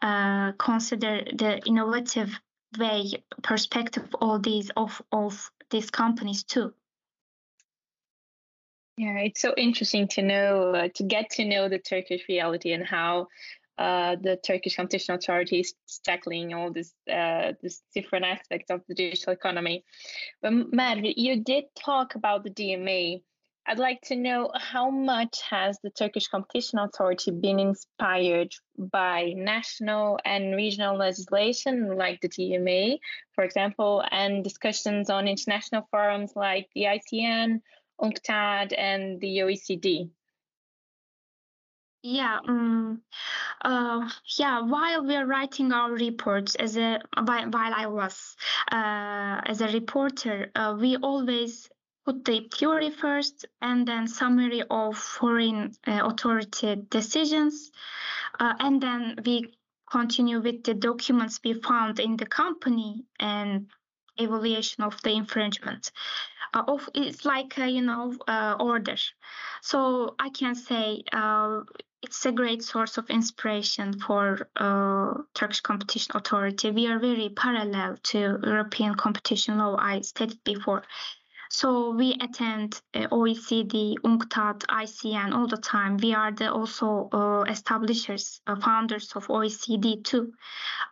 uh, 0.00 0.52
consider 0.52 1.22
the 1.34 1.60
innovative 1.66 2.38
way 2.78 3.12
perspective 3.42 4.04
of 4.04 4.14
all 4.20 4.38
these 4.38 4.70
of 4.76 5.00
of 5.12 5.50
these 5.70 5.90
companies 5.90 6.42
too. 6.44 6.72
Yeah, 8.98 9.18
it's 9.18 9.40
so 9.40 9.54
interesting 9.56 10.08
to 10.08 10.22
know 10.22 10.74
uh, 10.74 10.88
to 10.94 11.02
get 11.02 11.30
to 11.30 11.44
know 11.44 11.68
the 11.68 11.78
Turkish 11.78 12.22
reality 12.28 12.72
and 12.72 12.86
how 12.86 13.28
uh, 13.78 14.16
the 14.20 14.36
Turkish 14.36 14.76
Competition 14.76 15.14
Authority 15.14 15.60
is 15.60 15.74
tackling 16.04 16.52
all 16.52 16.70
this 16.72 16.92
uh, 17.10 17.52
this 17.62 17.82
different 17.94 18.26
aspects 18.26 18.70
of 18.70 18.82
the 18.88 18.94
digital 18.94 19.32
economy. 19.32 19.84
But 20.42 20.52
Merve, 20.72 21.14
you 21.16 21.42
did 21.42 21.64
talk 21.78 22.14
about 22.14 22.44
the 22.44 22.50
DMA. 22.50 23.22
I'd 23.66 23.78
like 23.78 24.00
to 24.02 24.16
know 24.16 24.50
how 24.54 24.90
much 24.90 25.40
has 25.48 25.78
the 25.82 25.90
Turkish 25.90 26.26
Competition 26.26 26.80
Authority 26.80 27.30
been 27.30 27.60
inspired 27.60 28.52
by 28.76 29.34
national 29.36 30.18
and 30.24 30.56
regional 30.56 30.96
legislation 30.96 31.96
like 31.96 32.20
the 32.20 32.28
DMA, 32.28 32.98
for 33.34 33.44
example, 33.44 34.04
and 34.10 34.42
discussions 34.42 35.10
on 35.10 35.28
international 35.28 35.86
forums 35.92 36.32
like 36.34 36.68
the 36.74 36.84
ICN, 36.84 37.60
UNCTAD, 38.00 38.74
and 38.76 39.20
the 39.20 39.38
OECD. 39.38 40.10
Yeah, 42.02 42.40
um, 42.48 43.02
uh, 43.64 44.10
yeah. 44.36 44.60
While 44.62 45.06
we 45.06 45.14
are 45.14 45.24
writing 45.24 45.72
our 45.72 45.92
reports, 45.92 46.56
as 46.56 46.76
a 46.76 47.00
while, 47.22 47.48
while 47.48 47.72
I 47.72 47.86
was 47.86 48.36
uh, 48.72 49.40
as 49.46 49.60
a 49.60 49.68
reporter, 49.68 50.50
uh, 50.56 50.76
we 50.76 50.96
always 50.96 51.70
put 52.04 52.24
the 52.24 52.48
theory 52.54 52.90
first 52.90 53.46
and 53.60 53.86
then 53.86 54.06
summary 54.06 54.62
of 54.70 54.96
foreign 54.96 55.74
uh, 55.86 56.00
authority 56.04 56.76
decisions, 56.88 57.70
uh, 58.40 58.54
and 58.58 58.82
then 58.82 59.18
we 59.24 59.54
continue 59.90 60.40
with 60.40 60.64
the 60.64 60.74
documents 60.74 61.40
we 61.44 61.52
found 61.54 62.00
in 62.00 62.16
the 62.16 62.26
company 62.26 63.04
and 63.20 63.66
evaluation 64.16 64.84
of 64.84 65.00
the 65.02 65.10
infringement. 65.10 65.92
Uh, 66.54 66.62
of 66.68 66.88
it's 66.94 67.24
like 67.24 67.56
you 67.56 67.82
know 67.82 68.14
order. 68.58 68.96
So 69.62 70.14
I 70.18 70.28
can 70.30 70.54
say 70.54 71.02
it's 72.02 72.26
a 72.26 72.32
great 72.32 72.62
source 72.62 72.98
of 72.98 73.08
inspiration 73.10 73.98
for 74.00 74.48
uh, 74.56 75.14
Turkish 75.34 75.60
Competition 75.60 76.16
Authority. 76.16 76.70
We 76.72 76.88
are 76.88 76.98
very 76.98 77.28
parallel 77.28 77.96
to 78.10 78.18
European 78.42 78.96
competition 78.96 79.58
law. 79.58 79.76
I 79.78 80.00
stated 80.00 80.42
before. 80.44 80.82
So 81.52 81.90
we 81.90 82.14
attend 82.14 82.80
uh, 82.94 83.08
OECD, 83.08 83.96
UNCTAD, 84.02 84.60
ICN 84.70 85.34
all 85.34 85.46
the 85.46 85.58
time. 85.58 85.98
We 85.98 86.14
are 86.14 86.32
the 86.32 86.50
also 86.50 87.10
uh, 87.12 87.42
establishers, 87.42 88.40
uh, 88.46 88.56
founders 88.56 89.12
of 89.14 89.26
OECD 89.26 90.02
too. 90.02 90.32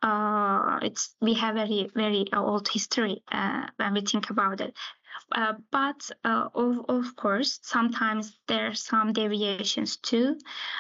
Uh, 0.03 0.79
it's 0.83 1.17
we 1.23 1.33
have 1.33 1.55
very 1.55 1.89
very 1.95 2.27
old 2.35 2.69
history 2.69 3.23
uh, 3.33 3.69
when 3.77 3.95
we 3.95 4.03
think 4.03 4.29
about 4.29 4.61
it. 4.61 4.77
Uh, 5.33 5.55
but 5.71 6.11
uh, 6.25 6.49
of, 6.55 6.85
of 6.89 7.17
course, 7.17 7.61
sometimes 7.63 8.39
there 8.49 8.67
are 8.67 8.75
some 8.75 9.13
deviations 9.13 9.97
too. 9.97 10.37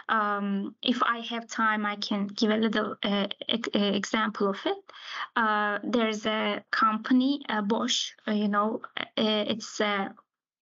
Um, 0.08 0.74
if 0.82 1.02
I 1.02 1.20
have 1.20 1.46
time, 1.46 1.86
I 1.86 1.96
can 1.96 2.26
give 2.26 2.50
a 2.50 2.56
little 2.56 2.96
uh, 3.02 3.28
e- 3.48 3.94
example 3.96 4.48
of 4.48 4.58
it. 4.66 4.78
Uh, 5.36 5.78
there's 5.84 6.26
a 6.26 6.64
company, 6.70 7.42
Bosch, 7.64 8.12
uh, 8.26 8.32
you 8.32 8.48
know, 8.48 8.82
it's 9.16 9.80
a 9.80 10.14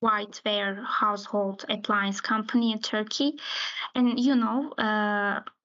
whiteware 0.03 0.83
household 0.85 1.65
appliance 1.69 2.21
company 2.21 2.71
in 2.71 2.79
Turkey. 2.79 3.37
And, 3.95 4.19
you 4.19 4.35
know, 4.35 4.73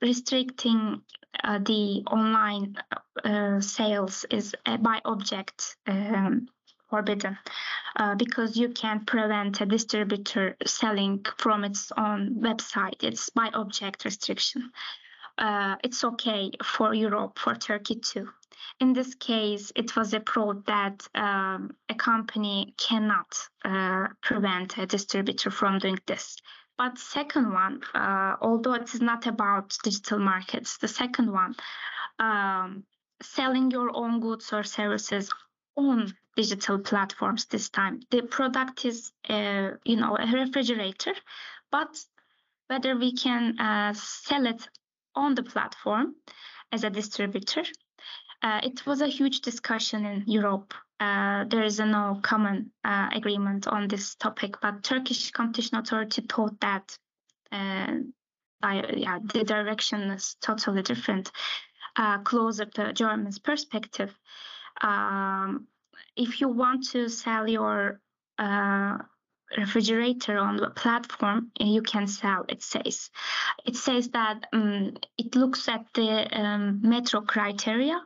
restricting 0.01 1.03
the 1.43 2.03
online 2.11 2.77
sales 3.61 4.25
is 4.31 4.55
by 4.81 5.01
object. 5.05 5.77
Um, 5.87 6.49
forbidden 6.89 7.39
uh, 7.97 8.15
because 8.15 8.57
you 8.57 8.69
can't 8.69 9.07
prevent 9.07 9.61
a 9.61 9.67
distributor 9.67 10.57
selling 10.65 11.25
from 11.39 11.65
its 11.65 11.93
own 11.97 12.37
website. 12.41 13.03
It's 13.03 13.31
by 13.31 13.51
object 13.55 14.05
restriction. 14.05 14.71
Uh, 15.39 15.77
it's 15.85 16.03
okay 16.03 16.51
for 16.65 16.95
Europe, 16.95 17.39
for 17.39 17.55
Turkey 17.55 17.97
too. 17.97 18.29
In 18.81 18.93
this 18.93 19.15
case, 19.15 19.73
it 19.75 19.95
was 19.97 20.15
approved 20.15 20.67
that 20.67 21.07
um, 21.15 21.77
a 21.89 21.95
company 21.95 22.75
cannot 22.79 23.35
uh, 23.65 24.09
prevent 24.23 24.79
a 24.79 24.87
distributor 24.87 25.51
from 25.51 25.79
doing 25.79 25.99
this. 26.07 26.37
But 26.79 26.99
second 26.99 27.53
one, 27.53 27.83
uh, 27.95 28.37
although 28.41 28.75
it 28.75 28.95
is 28.95 29.01
not 29.01 29.27
about 29.27 29.77
digital 29.83 30.19
markets, 30.19 30.77
the 30.77 30.89
second 30.89 31.33
one, 31.33 31.55
um, 32.19 32.85
selling 33.23 33.71
your 33.71 33.97
own 33.97 34.21
goods 34.21 34.53
or 34.53 34.63
services 34.63 35.31
on 35.77 36.15
digital 36.37 36.79
platforms 36.79 37.47
this 37.47 37.71
time. 37.71 38.01
The 38.11 38.23
product 38.23 38.85
is, 38.85 39.13
uh, 39.29 39.71
you 39.85 39.97
know, 39.97 40.17
a 40.17 40.27
refrigerator, 40.27 41.15
but 41.73 41.99
whether 42.69 42.97
we 42.97 43.15
can 43.15 43.59
uh, 43.59 43.95
sell 43.95 44.47
it 44.47 44.69
on 45.15 45.35
the 45.35 45.43
platform 45.43 46.15
as 46.73 46.85
a 46.85 46.91
distributor, 46.91 47.65
uh, 48.43 48.61
it 48.63 48.85
was 48.87 49.01
a 49.01 49.07
huge 49.07 49.41
discussion 49.41 50.05
in 50.05 50.25
Europe. 50.27 50.75
Uh, 51.01 51.45
there 51.45 51.63
is 51.63 51.79
no 51.79 52.21
common 52.23 52.71
uh, 52.85 53.09
agreement 53.13 53.67
on 53.67 53.89
this 53.89 54.15
topic, 54.15 54.57
but 54.61 54.83
Turkish 54.83 55.31
Competition 55.31 55.79
Authority 55.79 56.23
thought 56.23 56.61
that 56.61 56.99
uh, 57.53 57.95
I, 58.63 58.85
yeah, 58.95 59.19
the 59.23 59.45
direction 59.45 60.03
is 60.11 60.37
totally 60.41 60.83
different, 60.83 61.31
closer 62.25 62.67
to 62.67 62.93
German's 62.93 63.39
perspective. 63.39 64.15
Um, 64.83 65.67
if 66.17 66.41
you 66.41 66.49
want 66.49 66.89
to 66.91 67.09
sell 67.09 67.49
your 67.49 68.01
uh, 68.39 68.99
refrigerator 69.57 70.39
on 70.39 70.57
the 70.57 70.71
platform 70.71 71.51
you 71.61 71.83
can 71.83 72.07
sell 72.07 72.45
it 72.49 72.63
says. 72.63 73.11
It 73.65 73.77
says 73.77 74.09
that 74.11 74.47
um, 74.53 74.97
it 75.17 75.37
looks 75.37 75.69
at 75.69 75.87
the 75.95 76.27
um, 76.37 76.81
metro 76.83 77.21
criteria. 77.21 78.01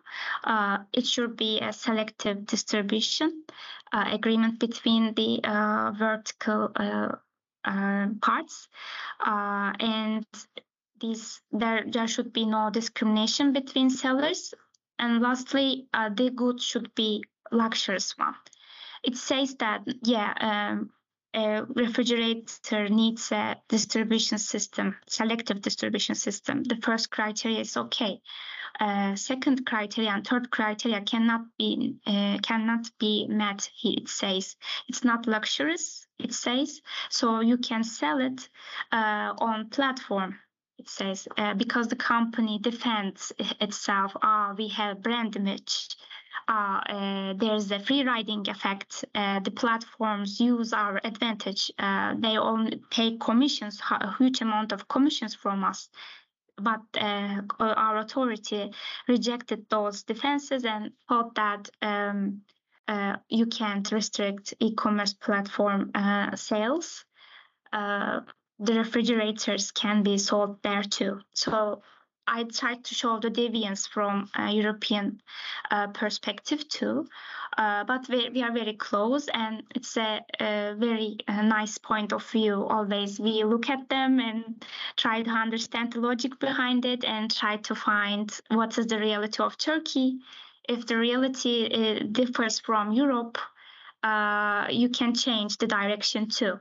Uh, 0.45 0.79
it 0.93 1.07
should 1.07 1.37
be 1.37 1.61
a 1.61 1.73
selective 1.73 2.47
distribution 2.47 3.45
uh, 3.93 4.05
agreement 4.13 4.61
between 4.61 5.15
the 5.15 5.41
uh, 5.45 5.93
vertical 5.93 6.71
uh, 6.77 7.13
uh, 7.65 8.07
parts. 8.21 8.69
Uh, 9.25 9.73
and 9.81 10.27
these 11.01 11.41
there 11.51 11.85
there 11.91 12.09
should 12.09 12.33
be 12.33 12.45
no 12.45 12.71
discrimination 12.71 13.53
between 13.53 13.91
sellers. 13.91 14.55
And 14.99 15.23
lastly 15.23 15.87
the 15.93 16.31
goods 16.35 16.63
should 16.63 16.95
be 16.95 17.25
luxurious 17.51 18.17
one. 18.17 18.35
It 19.03 19.17
says 19.17 19.55
that, 19.57 19.83
yeah, 20.03 20.35
um, 20.41 20.91
a 21.35 21.65
refrigerator 21.65 22.89
needs 22.89 23.31
a 23.33 23.57
distribution 23.69 24.39
system, 24.39 24.97
selective 25.07 25.63
distribution 25.63 26.15
system. 26.15 26.65
The 26.65 26.77
first 26.77 27.11
criteria 27.11 27.61
is 27.61 27.77
okay. 27.77 28.21
Uh, 28.79 29.15
second 29.15 29.67
criteria 29.67 30.11
and 30.11 30.27
third 30.27 30.51
criteria 30.51 31.01
cannot 31.03 31.43
be 31.59 31.97
uh, 32.07 32.39
cannot 32.43 32.91
be 32.99 33.27
met. 33.29 33.69
It 33.83 34.09
says 34.09 34.57
it's 34.89 35.05
not 35.05 35.27
luxurious. 35.27 36.07
It 36.19 36.33
says 36.33 36.81
so 37.11 37.41
you 37.41 37.59
can 37.59 37.85
sell 37.85 38.21
it 38.21 38.49
uh, 38.93 39.35
on 39.39 39.71
platform. 39.71 40.39
It 40.79 40.89
says 40.89 41.29
uh, 41.37 41.55
because 41.55 41.89
the 41.89 41.97
company 41.97 42.59
defends 42.59 43.33
itself. 43.61 44.17
Ah, 44.23 44.55
we 44.57 44.69
have 44.69 45.03
brand 45.03 45.37
image 45.37 45.89
there's 47.39 47.71
a 47.71 47.81
free 47.81 48.03
riding 48.03 48.49
effect. 48.49 49.05
Uh, 49.15 49.41
the 49.41 49.51
platforms 49.51 50.41
use 50.41 50.73
our 50.73 51.01
advantage. 51.05 51.71
Uh, 51.79 52.15
they 52.19 52.37
only 52.39 52.81
take 52.91 53.21
commissions, 53.21 53.81
a 53.91 54.15
huge 54.17 54.41
amount 54.41 54.73
of 54.73 54.89
commissions 54.89 55.35
from 55.35 55.65
us. 55.65 55.89
But 56.57 56.83
uh, 56.99 57.43
our 57.59 57.99
authority 57.99 58.73
rejected 59.09 59.67
those 59.71 60.03
defenses 60.03 60.65
and 60.65 60.93
thought 61.09 61.35
that 61.37 61.71
um, 61.81 62.43
uh, 62.87 63.17
you 63.29 63.47
can't 63.47 63.91
restrict 63.93 64.55
e-commerce 64.61 65.15
platform 65.15 65.91
sales. 66.35 67.05
the 67.73 68.75
refrigerators 68.75 69.71
can 69.71 70.03
be 70.03 70.19
sold 70.19 70.63
there 70.63 70.83
too. 70.83 71.21
So 71.33 71.83
I 72.27 72.45
tried 72.45 72.85
to 72.85 72.95
show 72.95 73.19
the 73.19 73.31
deviance 73.31 73.89
from 73.89 74.31
a 74.37 74.51
European 74.51 75.21
uh, 75.71 75.89
perspective 75.89 76.69
too, 76.69 77.09
uh, 77.59 77.85
but 77.85 78.09
we, 78.09 78.29
we, 78.31 78.43
are 78.43 78.53
very 78.53 78.75
close, 78.75 79.29
and 79.29 79.63
it's 79.75 79.97
a, 79.97 80.21
a 80.39 80.75
very 80.79 81.19
a 81.27 81.43
nice 81.43 81.79
point 81.79 82.13
of 82.13 82.25
view. 82.31 82.67
Always 82.67 83.19
we 83.19 83.43
look 83.45 83.69
at 83.69 83.89
them 83.89 84.21
and 84.21 84.65
try 84.97 85.23
to 85.23 85.31
understand 85.31 85.93
the 85.93 86.01
logic 86.01 86.39
behind 86.39 86.85
it, 86.85 87.05
and 87.05 87.35
try 87.35 87.57
to 87.57 87.75
find 87.75 88.31
what 88.49 88.79
is 88.79 88.87
the 88.87 88.99
reality 88.99 89.43
of 89.43 89.59
Turkey. 89.59 90.19
If 90.69 90.87
the 90.87 90.97
reality 90.97 91.67
uh, 91.67 92.05
differs 92.13 92.61
from 92.61 92.93
Europe, 92.93 93.39
uh, 94.03 94.69
you 94.71 94.89
can 94.89 95.15
change 95.15 95.57
the 95.57 95.67
direction 95.67 96.29
too 96.29 96.61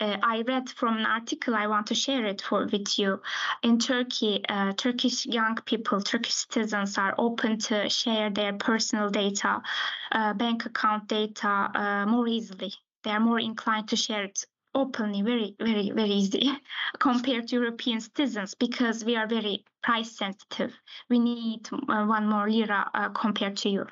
uh, 0.00 0.16
I 0.22 0.42
read 0.42 0.68
from 0.70 0.98
an 0.98 1.06
article. 1.06 1.54
I 1.54 1.66
want 1.66 1.86
to 1.88 1.94
share 1.94 2.26
it 2.26 2.42
for 2.42 2.66
with 2.66 2.98
you. 2.98 3.20
In 3.62 3.78
Turkey, 3.78 4.44
uh, 4.48 4.72
Turkish 4.72 5.26
young 5.26 5.56
people, 5.64 6.00
Turkish 6.00 6.34
citizens 6.34 6.98
are 6.98 7.14
open 7.18 7.58
to 7.58 7.88
share 7.88 8.30
their 8.30 8.52
personal 8.54 9.10
data, 9.10 9.62
uh, 10.10 10.34
bank 10.34 10.66
account 10.66 11.08
data 11.08 11.48
uh, 11.74 12.06
more 12.06 12.28
easily. 12.28 12.72
They 13.04 13.10
are 13.10 13.20
more 13.20 13.40
inclined 13.40 13.88
to 13.88 13.96
share 13.96 14.24
it 14.24 14.44
openly, 14.74 15.22
very, 15.22 15.54
very, 15.58 15.90
very 15.90 16.10
easy 16.10 16.50
compared 16.98 17.48
to 17.48 17.56
European 17.56 18.00
citizens 18.00 18.54
because 18.54 19.04
we 19.04 19.16
are 19.16 19.26
very 19.26 19.64
price 19.82 20.16
sensitive. 20.16 20.72
We 21.10 21.18
need 21.18 21.68
uh, 21.72 22.04
one 22.06 22.28
more 22.28 22.48
lira 22.48 22.90
uh, 22.94 23.08
compared 23.10 23.56
to 23.58 23.68
you. 23.68 23.86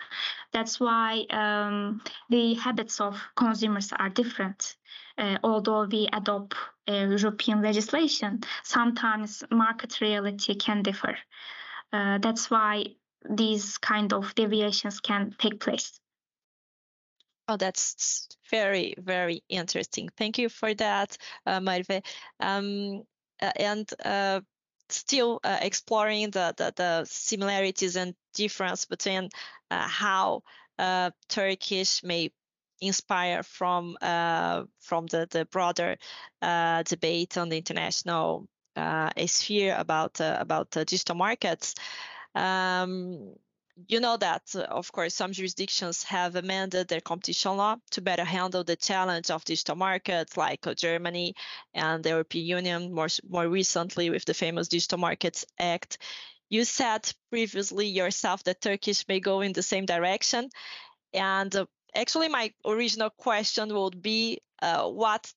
That's 0.53 0.81
why 0.81 1.27
um, 1.31 2.01
the 2.29 2.55
habits 2.55 3.01
of 3.01 3.21
consumers 3.37 3.93
are 3.93 4.09
different 4.09 4.77
uh, 5.21 5.39
although 5.45 5.85
we 5.85 6.09
adopt 6.13 6.55
uh, 6.89 6.93
European 6.93 7.63
legislation, 7.63 8.41
sometimes 8.65 9.45
market 9.51 10.01
reality 10.01 10.55
can 10.55 10.83
differ. 10.83 11.17
Uh, 11.93 12.19
that's 12.19 12.51
why 12.51 12.85
these 13.29 13.79
kind 13.79 14.13
of 14.13 14.35
deviations 14.35 15.01
can 15.01 15.35
take 15.39 15.61
place. 15.61 16.01
Oh, 17.49 17.57
that's 17.57 18.29
very, 18.51 18.95
very 18.97 19.43
interesting. 19.49 20.09
Thank 20.17 20.39
you 20.39 20.49
for 20.49 20.73
that, 20.75 21.17
uh, 21.47 21.61
Merve. 21.61 22.01
Um, 22.39 23.03
uh, 23.43 23.53
and 23.57 23.91
uh, 24.05 24.41
still 24.89 25.41
uh, 25.45 25.59
exploring 25.61 26.31
the, 26.31 26.55
the, 26.57 26.73
the, 26.77 27.05
similarities 27.07 27.97
and 27.97 28.15
difference 28.35 28.85
between 28.85 29.29
uh, 29.71 29.89
how 29.89 30.43
uh, 30.79 31.11
Turkish 31.29 32.03
may 32.03 32.31
inspire 32.81 33.43
from 33.43 33.97
uh, 34.01 34.65
from 34.81 35.07
the 35.07 35.27
the 35.31 35.45
broader 35.47 35.97
uh, 36.43 36.83
debate 36.83 37.39
on 37.39 37.49
the 37.49 37.57
international 37.57 38.49
uh, 38.77 39.11
sphere 39.27 39.77
about 39.79 40.21
uh, 40.21 40.37
about 40.41 40.71
digital 40.71 41.17
markets. 41.17 41.75
Um, 42.35 43.35
you 43.89 44.01
know 44.01 44.17
that, 44.17 44.55
of 44.55 44.93
course, 44.93 45.15
some 45.15 45.33
jurisdictions 45.33 46.03
have 46.03 46.37
amended 46.37 46.89
their 46.89 47.01
competition 47.01 47.57
law 47.57 47.77
to 47.93 48.03
better 48.03 48.25
handle 48.25 48.65
the 48.65 48.77
challenge 48.77 49.31
of 49.31 49.45
digital 49.45 49.77
markets, 49.77 50.37
like 50.37 50.67
Germany 50.77 51.35
and 51.75 52.03
the 52.03 52.11
European 52.11 52.47
Union, 52.47 52.93
more, 52.93 53.09
more 53.29 53.49
recently 53.49 54.11
with 54.11 54.25
the 54.25 54.35
famous 54.35 54.69
Digital 54.69 54.99
Markets 54.99 55.47
Act. 55.59 55.99
You 56.49 56.65
said 56.65 57.11
previously 57.31 57.87
yourself 57.87 58.43
that 58.45 58.61
Turkish 58.61 59.07
may 59.09 59.21
go 59.21 59.41
in 59.41 59.53
the 59.53 59.63
same 59.63 59.87
direction. 59.87 60.51
And 61.15 61.55
uh, 61.55 61.67
actually 61.95 62.29
my 62.29 62.53
original 62.65 63.11
question 63.11 63.75
would 63.75 64.03
be 64.03 64.41
uh, 64.63 64.89
what 64.89 65.33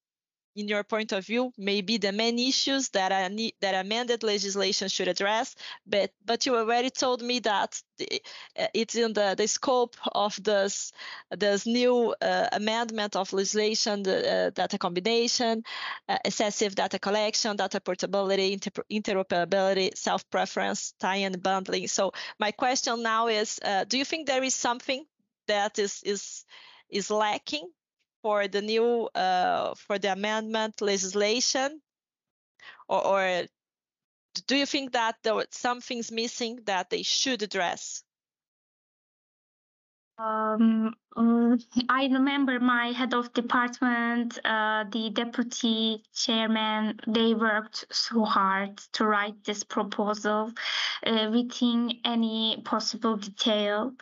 in 0.56 0.68
your 0.68 0.84
point 0.84 1.12
of 1.12 1.26
view 1.26 1.52
may 1.58 1.82
be 1.82 1.98
the 1.98 2.12
main 2.12 2.38
issues 2.38 2.90
that 2.90 3.12
a, 3.12 3.52
that 3.62 3.86
amended 3.86 4.24
legislation 4.24 4.88
should 4.88 5.08
address? 5.08 5.56
But 5.86 6.12
but 6.26 6.46
you 6.46 6.56
already 6.56 6.90
told 6.90 7.22
me 7.22 7.40
that 7.40 7.82
uh, 8.02 8.68
it's 8.74 8.96
in 8.96 9.14
the, 9.14 9.36
the 9.38 9.48
scope 9.48 9.96
of 10.12 10.42
this 10.44 10.92
this 11.32 11.66
new 11.66 12.16
uh, 12.22 12.48
amendment 12.52 13.16
of 13.16 13.34
legislation 13.34 14.04
the 14.04 14.18
uh, 14.32 14.50
data 14.52 14.78
combination 14.78 15.64
uh, 16.10 16.18
excessive 16.26 16.76
data 16.76 17.00
collection 17.00 17.56
data 17.56 17.80
portability 17.80 18.54
inter- 18.54 18.84
interoperability 18.92 19.96
self-preference 19.98 20.94
tie 21.00 21.18
and 21.18 21.42
bundling. 21.42 21.88
So 21.88 22.12
my 22.40 22.52
question 22.52 23.02
now 23.02 23.28
is 23.28 23.60
uh, 23.64 23.86
do 23.86 23.98
you 23.98 24.06
think 24.06 24.28
there 24.28 24.44
is 24.44 24.54
something 24.54 25.06
that 25.48 25.80
is 25.80 26.02
is 26.04 26.46
is 26.90 27.10
lacking 27.10 27.70
for 28.22 28.48
the 28.48 28.62
new 28.62 29.10
uh, 29.16 29.74
for 29.76 30.00
the 30.00 30.12
amendment 30.12 30.82
legislation? 30.82 31.82
Or, 32.88 33.06
or 33.06 33.44
do 34.48 34.56
you 34.56 34.66
think 34.66 34.94
that 34.94 35.16
there 35.24 35.36
was 35.36 35.48
something's 35.52 36.12
missing 36.12 36.60
that 36.66 36.90
they 36.90 37.04
should 37.04 37.42
address 37.44 38.04
um, 40.18 40.94
um, 41.16 41.60
I 41.90 42.06
remember 42.06 42.60
my 42.60 42.92
head 42.92 43.14
of 43.14 43.34
department, 43.34 44.40
uh, 44.46 44.86
the 44.92 45.10
deputy 45.10 46.04
chairman, 46.14 47.00
they 47.08 47.34
worked 47.34 47.86
so 47.92 48.24
hard 48.24 48.78
to 48.94 49.06
write 49.06 49.44
this 49.44 49.64
proposal 49.64 50.52
uh, 51.06 51.30
within 51.32 52.00
any 52.06 52.62
possible 52.64 53.18
detail. 53.18 53.94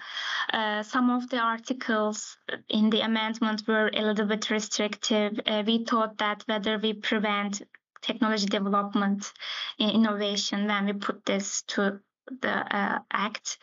Uh, 0.52 0.84
some 0.84 1.10
of 1.10 1.30
the 1.30 1.38
articles 1.38 2.38
in 2.70 2.90
the 2.90 3.02
amendment 3.02 3.64
were 3.68 3.90
a 3.94 4.02
little 4.02 4.26
bit 4.26 4.50
restrictive. 4.50 5.40
Uh, 5.46 5.64
we 5.66 5.86
thought 5.86 6.18
that 6.18 6.44
whether 6.46 6.78
we 6.78 6.94
prevent 6.94 7.62
technology 8.02 8.48
development 8.48 9.32
innovation 9.80 10.68
when 10.68 10.86
we 10.88 10.94
put 10.94 11.26
this 11.26 11.62
to 11.68 12.00
the 12.42 12.76
uh, 12.76 13.00
act, 13.12 13.58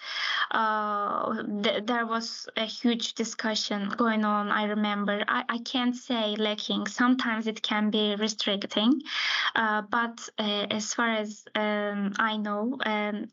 uh, 0.51 1.43
th- 1.63 1.85
there 1.87 2.07
was 2.07 2.49
a 2.57 2.65
huge 2.65 3.15
discussion 3.15 3.89
going 3.97 4.25
on. 4.25 4.51
I 4.51 4.65
remember. 4.65 5.25
I, 5.29 5.45
I 5.49 5.59
can't 5.59 5.97
say 5.97 6.37
lacking. 6.37 6.87
Sometimes 6.87 7.47
it 7.47 7.63
can 7.63 7.91
be 7.91 8.17
restricting, 8.17 9.03
uh, 9.55 9.83
but 9.83 10.29
uh, 10.39 10.67
as 10.71 10.95
far 10.95 11.11
as 11.11 11.45
um, 11.55 12.13
I 12.19 12.37
know, 12.37 12.77
um, 12.85 13.29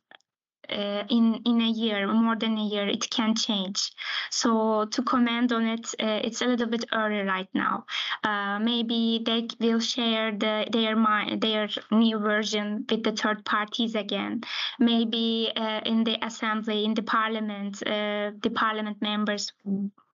uh, 0.70 1.04
in 1.10 1.42
in 1.46 1.62
a 1.62 1.70
year, 1.70 2.08
more 2.08 2.36
than 2.36 2.58
a 2.58 2.66
year, 2.66 2.88
it 2.88 3.10
can 3.10 3.36
change. 3.36 3.92
So 4.32 4.86
to 4.86 5.04
comment 5.04 5.52
on 5.52 5.66
it, 5.66 5.86
uh, 6.00 6.20
it's 6.24 6.42
a 6.42 6.46
little 6.46 6.68
bit 6.68 6.86
early 6.94 7.22
right 7.22 7.50
now. 7.54 7.86
Uh, 8.24 8.60
maybe 8.60 9.22
they 9.26 9.48
will 9.60 9.80
share 9.80 10.32
the, 10.32 10.68
their 10.72 10.96
their 11.38 11.70
new 11.92 12.20
version 12.20 12.86
with 12.90 13.04
the 13.04 13.12
third 13.12 13.46
parties 13.46 13.96
again. 13.96 14.42
Maybe 14.80 15.52
uh, 15.56 15.82
in 15.86 16.04
the 16.04 16.18
assembly, 16.26 16.86
in 16.86 16.94
the 16.94 17.04
parliament, 17.04 17.82
uh, 17.86 18.32
the 18.42 18.52
parliament 18.54 19.02
members 19.02 19.54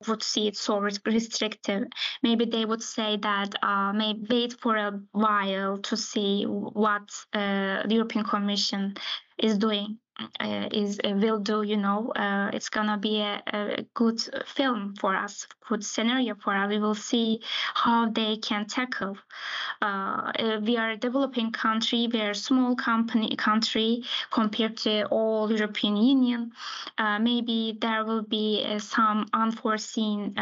would 0.08 0.24
see 0.24 0.48
it 0.48 0.58
so 0.58 0.80
restrictive. 0.80 1.84
Maybe 2.24 2.46
they 2.46 2.66
would 2.66 2.82
say 2.82 3.18
that 3.18 3.54
uh, 3.62 3.94
may 3.94 4.16
wait 4.30 4.54
for 4.60 4.76
a 4.76 5.00
while 5.12 5.78
to 5.78 5.96
see 5.96 6.44
what 6.46 7.08
the 7.34 7.86
European 7.88 8.26
Commission 8.26 8.96
is 9.38 9.58
doing 9.58 9.98
uh, 10.40 10.70
is 10.72 11.00
uh, 11.04 11.12
will 11.12 11.40
do 11.40 11.64
you 11.64 11.78
know 11.78 12.12
uh, 12.16 12.50
it's 12.54 12.70
gonna 12.70 12.98
be 12.98 13.20
a, 13.20 13.42
a, 13.54 13.86
good 13.94 14.20
film 14.46 14.96
for 15.00 15.16
us 15.16 15.48
good 15.68 15.84
scenario 15.86 16.36
for 16.36 16.54
us. 16.56 16.70
We 16.70 16.80
will 16.80 16.96
see 16.96 17.42
how 17.74 18.10
they 18.10 18.38
can 18.38 18.66
tackle. 18.66 19.18
Uh, 19.82 19.86
uh, 19.86 20.60
we 20.62 20.78
are 20.78 20.92
a 20.92 20.98
developing 20.98 21.52
country 21.52 22.10
we 22.12 22.22
are 22.22 22.32
a 22.32 22.36
small 22.36 22.76
company 22.76 23.36
country 23.36 24.04
compared 24.32 24.78
to 24.78 25.06
all 25.06 25.52
european 25.52 25.96
union. 25.96 26.52
Uh, 26.98 27.20
maybe 27.20 27.78
there 27.80 28.04
will 28.06 28.24
be 28.24 28.66
some 28.80 29.26
unforeseen 29.34 30.36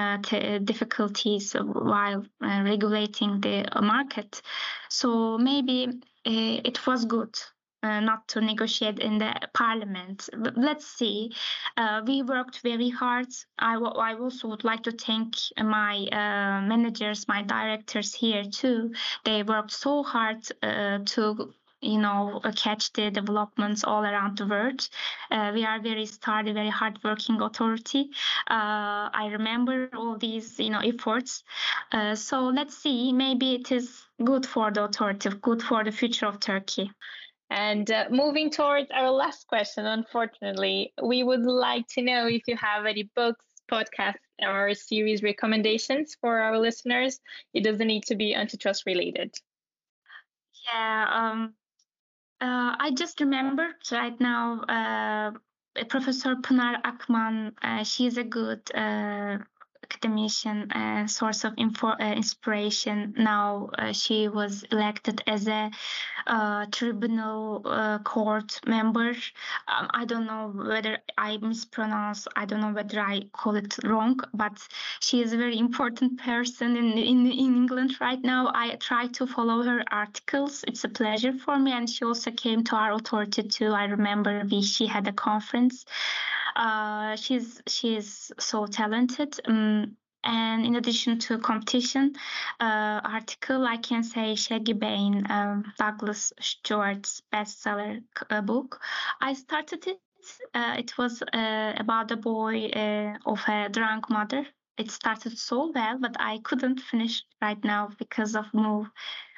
difficulties 0.64 1.54
while 1.54 2.26
regulating 2.42 3.40
the 3.42 3.66
market. 3.82 4.42
So 4.90 5.38
maybe 5.38 6.02
it 6.26 6.88
was 6.88 7.06
good 7.06 7.38
uh, 7.84 8.00
not 8.00 8.28
to 8.30 8.42
negotiate 8.42 9.00
in 9.00 9.18
the 9.18 9.34
parliament. 9.54 10.30
Let's 10.56 10.86
see. 10.88 11.34
Uh, 11.78 12.02
we 12.06 12.24
worked 12.24 12.60
very 12.62 12.90
hard. 12.90 13.28
I, 13.58 13.76
I 13.76 14.16
also 14.16 14.48
would 14.50 14.64
like 14.64 14.84
to 14.84 14.92
thank 14.92 15.36
my 15.58 16.08
uh, 16.12 16.62
managers, 16.62 17.28
my 17.28 17.42
directors 17.42 18.14
here 18.14 18.44
too. 18.44 18.94
They 19.26 19.44
worked 19.44 19.72
so 19.72 20.04
hard 20.04 20.46
uh, 20.62 21.00
to 21.06 21.54
you 21.82 21.98
know 21.98 22.42
catch 22.56 22.92
the 22.94 23.10
developments 23.10 23.84
all 23.84 24.04
around 24.04 24.38
the 24.38 24.46
world 24.46 24.90
uh, 25.32 25.52
we 25.54 25.64
are 25.64 25.80
very 25.80 26.06
sturdy 26.06 26.52
very 26.52 26.70
hardworking 26.70 27.42
authority 27.42 28.10
uh, 28.50 29.08
i 29.14 29.30
remember 29.32 29.90
all 29.96 30.18
these 30.18 30.60
you 30.60 30.70
know 30.70 30.80
efforts 30.80 31.44
uh, 31.94 32.16
so 32.16 32.48
let's 32.48 32.78
see 32.78 33.14
maybe 33.14 33.56
it 33.56 33.72
is 33.72 34.04
good 34.26 34.46
for 34.46 34.72
the 34.72 34.84
authority 34.84 35.30
good 35.42 35.64
for 35.64 35.84
the 35.84 35.92
future 35.92 36.26
of 36.26 36.40
turkey 36.40 36.92
and 37.50 37.90
uh, 37.92 38.06
moving 38.10 38.50
towards 38.50 38.90
our 38.92 39.10
last 39.12 39.48
question, 39.48 39.86
unfortunately, 39.86 40.94
we 41.02 41.24
would 41.24 41.44
like 41.46 41.88
to 41.90 42.02
know 42.02 42.28
if 42.28 42.44
you 42.48 42.56
have 42.58 42.86
any 42.86 43.04
books, 43.16 43.46
podcasts, 43.72 44.16
or 44.42 44.74
series 44.74 45.24
recommendations 45.24 46.16
for 46.22 46.40
our 46.40 46.58
listeners. 46.60 47.20
It 47.54 47.64
doesn't 47.64 47.88
need 47.88 48.04
to 48.06 48.16
be 48.16 48.34
antitrust 48.36 48.86
related. 48.86 49.34
Yeah, 50.66 51.08
um, 51.12 51.56
Uh, 52.42 52.76
I 52.80 52.92
just 52.92 53.20
remembered 53.22 53.76
right 53.92 54.20
now 54.20 54.62
uh, 54.68 55.84
Professor 55.86 56.36
Pınar 56.36 56.82
Akman. 56.84 57.56
Uh, 57.62 57.84
she 57.84 58.06
is 58.08 58.18
a 58.18 58.24
good 58.24 58.62
uh, 58.76 59.40
academician 59.84 60.72
uh, 60.72 61.08
source 61.08 61.44
of 61.44 61.54
info, 61.58 61.88
uh, 61.88 62.14
inspiration. 62.16 63.14
Now 63.18 63.70
uh, 63.78 63.94
she 63.94 64.28
was 64.28 64.64
elected 64.72 65.22
as 65.28 65.48
a 65.48 65.72
uh, 66.28 66.66
tribunal 66.72 67.62
uh, 67.66 68.00
court 68.00 68.60
member. 68.66 69.10
Um, 69.68 69.90
I 69.92 70.06
don't 70.06 70.26
know 70.26 70.54
whether 70.56 71.00
I 71.18 71.38
mispronounce. 71.38 72.28
I 72.36 72.46
don't 72.46 72.62
know 72.62 72.74
whether 72.74 73.00
I 73.00 73.24
call 73.34 73.56
it 73.56 73.76
wrong, 73.84 74.20
but 74.34 74.58
she 75.00 75.22
is 75.22 75.34
a 75.34 75.38
very 75.38 75.58
important 75.58 76.20
person 76.20 76.76
in 76.76 76.98
in, 76.98 77.26
in 77.26 77.32
England 77.32 77.96
right 78.00 78.22
now. 78.22 78.52
I 78.54 78.76
try 78.76 79.08
to 79.08 79.28
follow 79.28 79.64
her 79.64 79.84
articles. 79.92 80.64
It's 80.68 80.84
a 80.84 80.90
pleasure 80.90 81.34
for 81.34 81.58
me, 81.58 81.72
and 81.72 81.90
she 81.90 82.06
also 82.06 82.32
came 82.32 82.64
to 82.66 82.76
our 82.76 82.94
authority 82.94 83.44
too. 83.44 83.72
I 83.72 83.86
remember 83.86 84.44
we 84.50 84.62
she 84.62 84.88
had 84.88 85.08
a 85.08 85.14
conference. 85.14 85.86
Uh, 86.56 87.16
she's 87.16 87.62
she's 87.68 88.32
so 88.40 88.66
talented. 88.66 89.40
Um, 89.46 89.98
and 90.24 90.66
in 90.66 90.76
addition 90.76 91.18
to 91.20 91.38
competition 91.38 92.14
uh, 92.60 93.00
article, 93.04 93.66
I 93.66 93.78
can 93.78 94.04
say 94.04 94.34
Shuggie 94.34 94.78
Bain, 94.78 95.26
um, 95.30 95.72
Douglas 95.78 96.34
Stuart's 96.42 97.22
bestseller 97.34 98.04
uh, 98.30 98.42
book. 98.42 98.82
I 99.22 99.34
started 99.34 99.88
it. 99.88 99.98
Uh, 100.54 100.76
it 100.78 100.98
was 100.98 101.22
uh, 101.22 101.74
about 101.78 102.12
a 102.12 102.18
boy 102.18 102.66
of 103.26 103.40
a 103.48 103.70
drunk 103.70 104.10
mother. 104.10 104.46
It 104.78 104.92
started 104.92 105.38
so 105.38 105.72
well, 105.74 105.98
but 106.00 106.16
I 106.20 106.40
couldn't 106.44 106.82
finish 106.82 107.24
right 107.42 107.62
now 107.64 107.90
because 107.98 108.36
of 108.36 108.46
move 108.54 108.88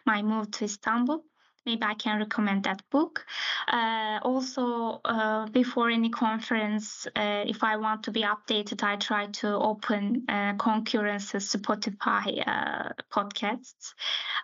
my 0.05 0.22
move 0.24 0.49
to 0.51 0.66
Istanbul 0.66 1.24
maybe 1.66 1.84
I 1.84 1.93
can 1.93 2.20
recommend 2.20 2.64
that 2.64 2.82
book. 2.89 3.26
Uh, 3.68 4.20
also, 4.24 5.01
uh, 5.05 5.47
before 5.47 5.89
any 5.89 6.09
conference, 6.09 7.07
uh, 7.16 7.43
if 7.45 7.64
I 7.64 7.78
want 7.78 8.03
to 8.03 8.12
be 8.12 8.24
updated, 8.24 8.84
I 8.84 8.95
try 8.95 9.28
to 9.28 9.55
open 9.55 10.26
uh, 10.28 10.53
concurrences 10.53 11.53
Spotify 11.53 12.43
uh, 12.47 12.89
podcasts. 13.12 13.93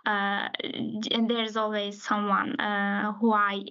Uh, 0.05 0.49
and 1.11 1.29
there's 1.29 1.57
always 1.57 2.03
someone 2.03 2.59
uh, 2.59 3.13
who 3.13 3.33
I 3.33 3.63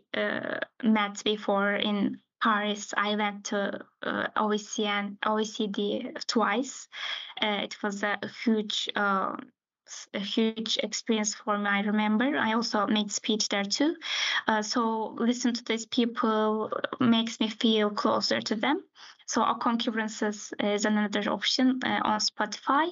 met 0.83 1.23
before 1.25 1.75
in 1.75 2.19
Paris. 2.43 2.93
I 2.97 3.17
went 3.17 3.45
to 3.47 3.81
OECN, 4.05 5.19
OECD 5.25 6.27
twice. 6.27 6.89
it 7.41 7.77
was 7.83 8.03
a 8.03 8.19
huge 8.45 8.89
a 10.15 10.19
huge 10.19 10.79
experience 10.83 11.35
for 11.35 11.59
me. 11.59 11.69
I 11.69 11.81
remember 11.81 12.37
I 12.37 12.55
also 12.55 12.87
made 12.87 13.13
speech 13.13 13.49
there 13.49 13.65
too. 13.65 13.97
Uh, 14.47 14.63
so 14.63 15.15
listen 15.19 15.55
to 15.55 15.65
these 15.65 15.87
people 15.87 16.71
makes 17.01 17.41
me 17.41 17.49
feel 17.49 17.91
closer 17.91 18.41
to 18.41 18.55
them. 18.55 18.83
So 19.27 19.43
our 19.43 19.59
concurrences 19.59 20.53
is 20.61 20.85
another 20.85 21.29
option 21.29 21.81
uh, 21.85 22.01
on 22.05 22.21
Spotify. 22.21 22.87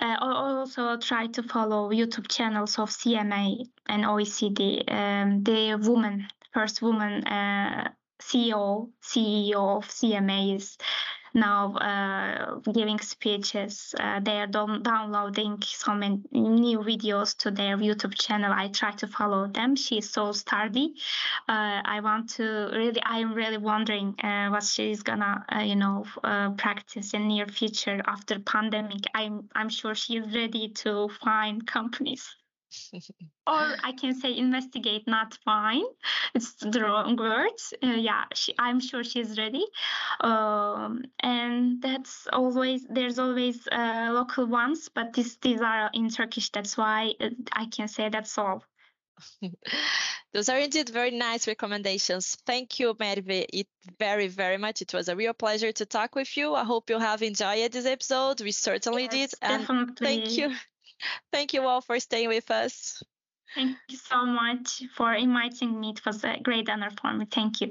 Uh, 0.00 0.16
I 0.20 0.32
also 0.60 0.98
try 0.98 1.26
to 1.28 1.42
follow 1.42 1.90
YouTube 1.90 2.28
channels 2.28 2.78
of 2.78 2.90
CMA 2.90 3.66
and 3.88 4.04
OECD. 4.04 4.84
Um, 4.92 5.42
the 5.42 5.76
woman, 5.76 6.28
first 6.52 6.82
woman 6.82 7.24
uh, 7.24 7.90
CEO, 8.20 8.90
CEO 9.02 9.78
of 9.78 9.88
CMA 9.88 10.56
is 10.56 10.76
now 11.34 11.74
uh, 11.74 12.56
giving 12.72 12.98
speeches. 12.98 13.94
Uh, 13.98 14.20
they 14.20 14.40
are 14.40 14.46
downloading 14.46 15.62
so 15.62 15.94
many 15.94 16.20
new 16.32 16.78
videos 16.78 17.36
to 17.38 17.50
their 17.50 17.76
YouTube 17.76 18.14
channel. 18.14 18.52
I 18.52 18.68
try 18.68 18.92
to 18.92 19.06
follow 19.06 19.46
them. 19.46 19.76
She's 19.76 20.10
so 20.10 20.32
sturdy. 20.32 20.94
Uh, 21.48 21.80
I 21.84 22.00
want 22.02 22.30
to 22.30 22.70
really. 22.72 23.02
I'm 23.04 23.34
really 23.34 23.58
wondering 23.58 24.14
uh, 24.22 24.48
what 24.48 24.64
she's 24.64 25.02
gonna, 25.02 25.44
uh, 25.54 25.60
you 25.60 25.76
know, 25.76 26.04
uh, 26.24 26.50
practice 26.52 27.14
in 27.14 27.28
near 27.28 27.46
future 27.46 28.00
after 28.06 28.38
pandemic. 28.38 29.04
I'm 29.14 29.48
I'm 29.54 29.68
sure 29.68 29.94
she's 29.94 30.24
ready 30.34 30.68
to 30.82 31.08
find 31.22 31.66
companies 31.66 32.36
or 33.46 33.76
I 33.82 33.92
can 33.98 34.14
say 34.14 34.36
investigate, 34.36 35.06
not 35.06 35.38
fine. 35.44 35.84
It's 36.34 36.54
the 36.54 36.82
wrong 36.82 37.16
words. 37.16 37.74
Uh, 37.82 37.88
yeah, 37.88 38.24
she, 38.34 38.54
I'm 38.58 38.80
sure 38.80 39.02
she's 39.04 39.38
ready. 39.38 39.64
Um, 40.20 41.04
and 41.20 41.82
that's 41.82 42.26
always 42.32 42.86
there's 42.88 43.18
always 43.18 43.66
uh, 43.70 44.10
local 44.12 44.46
ones, 44.46 44.88
but 44.94 45.12
this, 45.12 45.36
these 45.42 45.60
are 45.60 45.90
in 45.92 46.10
Turkish. 46.10 46.50
That's 46.50 46.76
why 46.76 47.14
uh, 47.20 47.30
I 47.52 47.66
can 47.66 47.88
say 47.88 48.08
that's 48.08 48.36
all. 48.38 48.64
Those 50.32 50.48
are 50.48 50.58
indeed 50.58 50.88
very 50.90 51.10
nice 51.10 51.48
recommendations. 51.48 52.36
Thank 52.46 52.78
you, 52.78 52.94
Merve, 52.98 53.46
it 53.52 53.66
very, 53.98 54.28
very 54.28 54.58
much. 54.58 54.80
It 54.80 54.94
was 54.94 55.08
a 55.08 55.16
real 55.16 55.34
pleasure 55.34 55.72
to 55.72 55.84
talk 55.84 56.14
with 56.14 56.36
you. 56.36 56.54
I 56.54 56.64
hope 56.64 56.88
you 56.88 56.98
have 56.98 57.22
enjoyed 57.22 57.72
this 57.72 57.84
episode. 57.84 58.40
We 58.40 58.52
certainly 58.52 59.08
yes, 59.10 59.12
did. 59.12 59.34
And 59.42 59.62
definitely. 59.62 60.06
thank 60.06 60.38
you. 60.38 60.54
Thank 61.32 61.54
you 61.54 61.62
all 61.62 61.80
for 61.80 61.98
staying 62.00 62.28
with 62.28 62.50
us. 62.50 63.02
Thank 63.54 63.76
you 63.88 63.96
so 63.96 64.24
much 64.26 64.84
for 64.94 65.14
inviting 65.14 65.80
me. 65.80 65.90
It 65.90 66.04
was 66.06 66.24
a 66.24 66.38
great 66.42 66.68
honor 66.68 66.90
for 67.00 67.12
me. 67.12 67.26
Thank 67.26 67.60
you. 67.60 67.70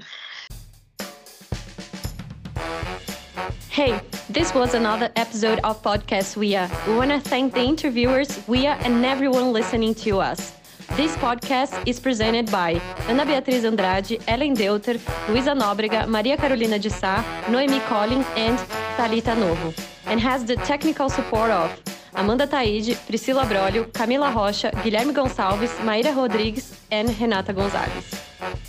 Hey, 3.70 4.02
this 4.30 4.54
was 4.54 4.74
another 4.74 5.10
episode 5.16 5.60
of 5.64 5.82
Podcast 5.82 6.36
WIA. 6.36 6.70
We 6.88 6.96
want 6.96 7.12
to 7.12 7.20
thank 7.20 7.54
the 7.54 7.62
interviewers, 7.62 8.28
WIA, 8.48 8.78
and 8.84 9.06
everyone 9.06 9.54
listening 9.54 9.96
to 9.96 10.20
us. 10.20 10.54
This 10.98 11.16
podcast 11.18 11.88
is 11.88 12.00
presented 12.00 12.52
by 12.52 12.82
Ana 13.08 13.26
Beatriz 13.26 13.64
Andrade, 13.64 14.22
Ellen 14.28 14.56
Deuter, 14.56 15.00
Luisa 15.30 15.52
Nóbrega, 15.52 16.08
Maria 16.08 16.36
Carolina 16.36 16.78
de 16.80 16.90
Sá, 16.90 17.24
Noemy 17.48 17.80
Collins, 17.88 18.26
and 18.36 18.58
Talita 18.98 19.38
Novo, 19.38 19.74
and 20.08 20.20
has 20.20 20.44
the 20.44 20.56
technical 20.58 21.08
support 21.08 21.52
of 21.52 21.89
Amanda 22.20 22.46
Taide, 22.46 22.96
Priscila 23.08 23.46
Brolio, 23.46 23.86
Camila 23.94 24.30
Rocha, 24.30 24.72
Guilherme 24.84 25.14
Gonçalves, 25.14 25.72
Maíra 25.86 26.12
Rodrigues 26.12 26.74
e 26.92 27.02
Renata 27.04 27.54
Gonzalez. 27.54 28.69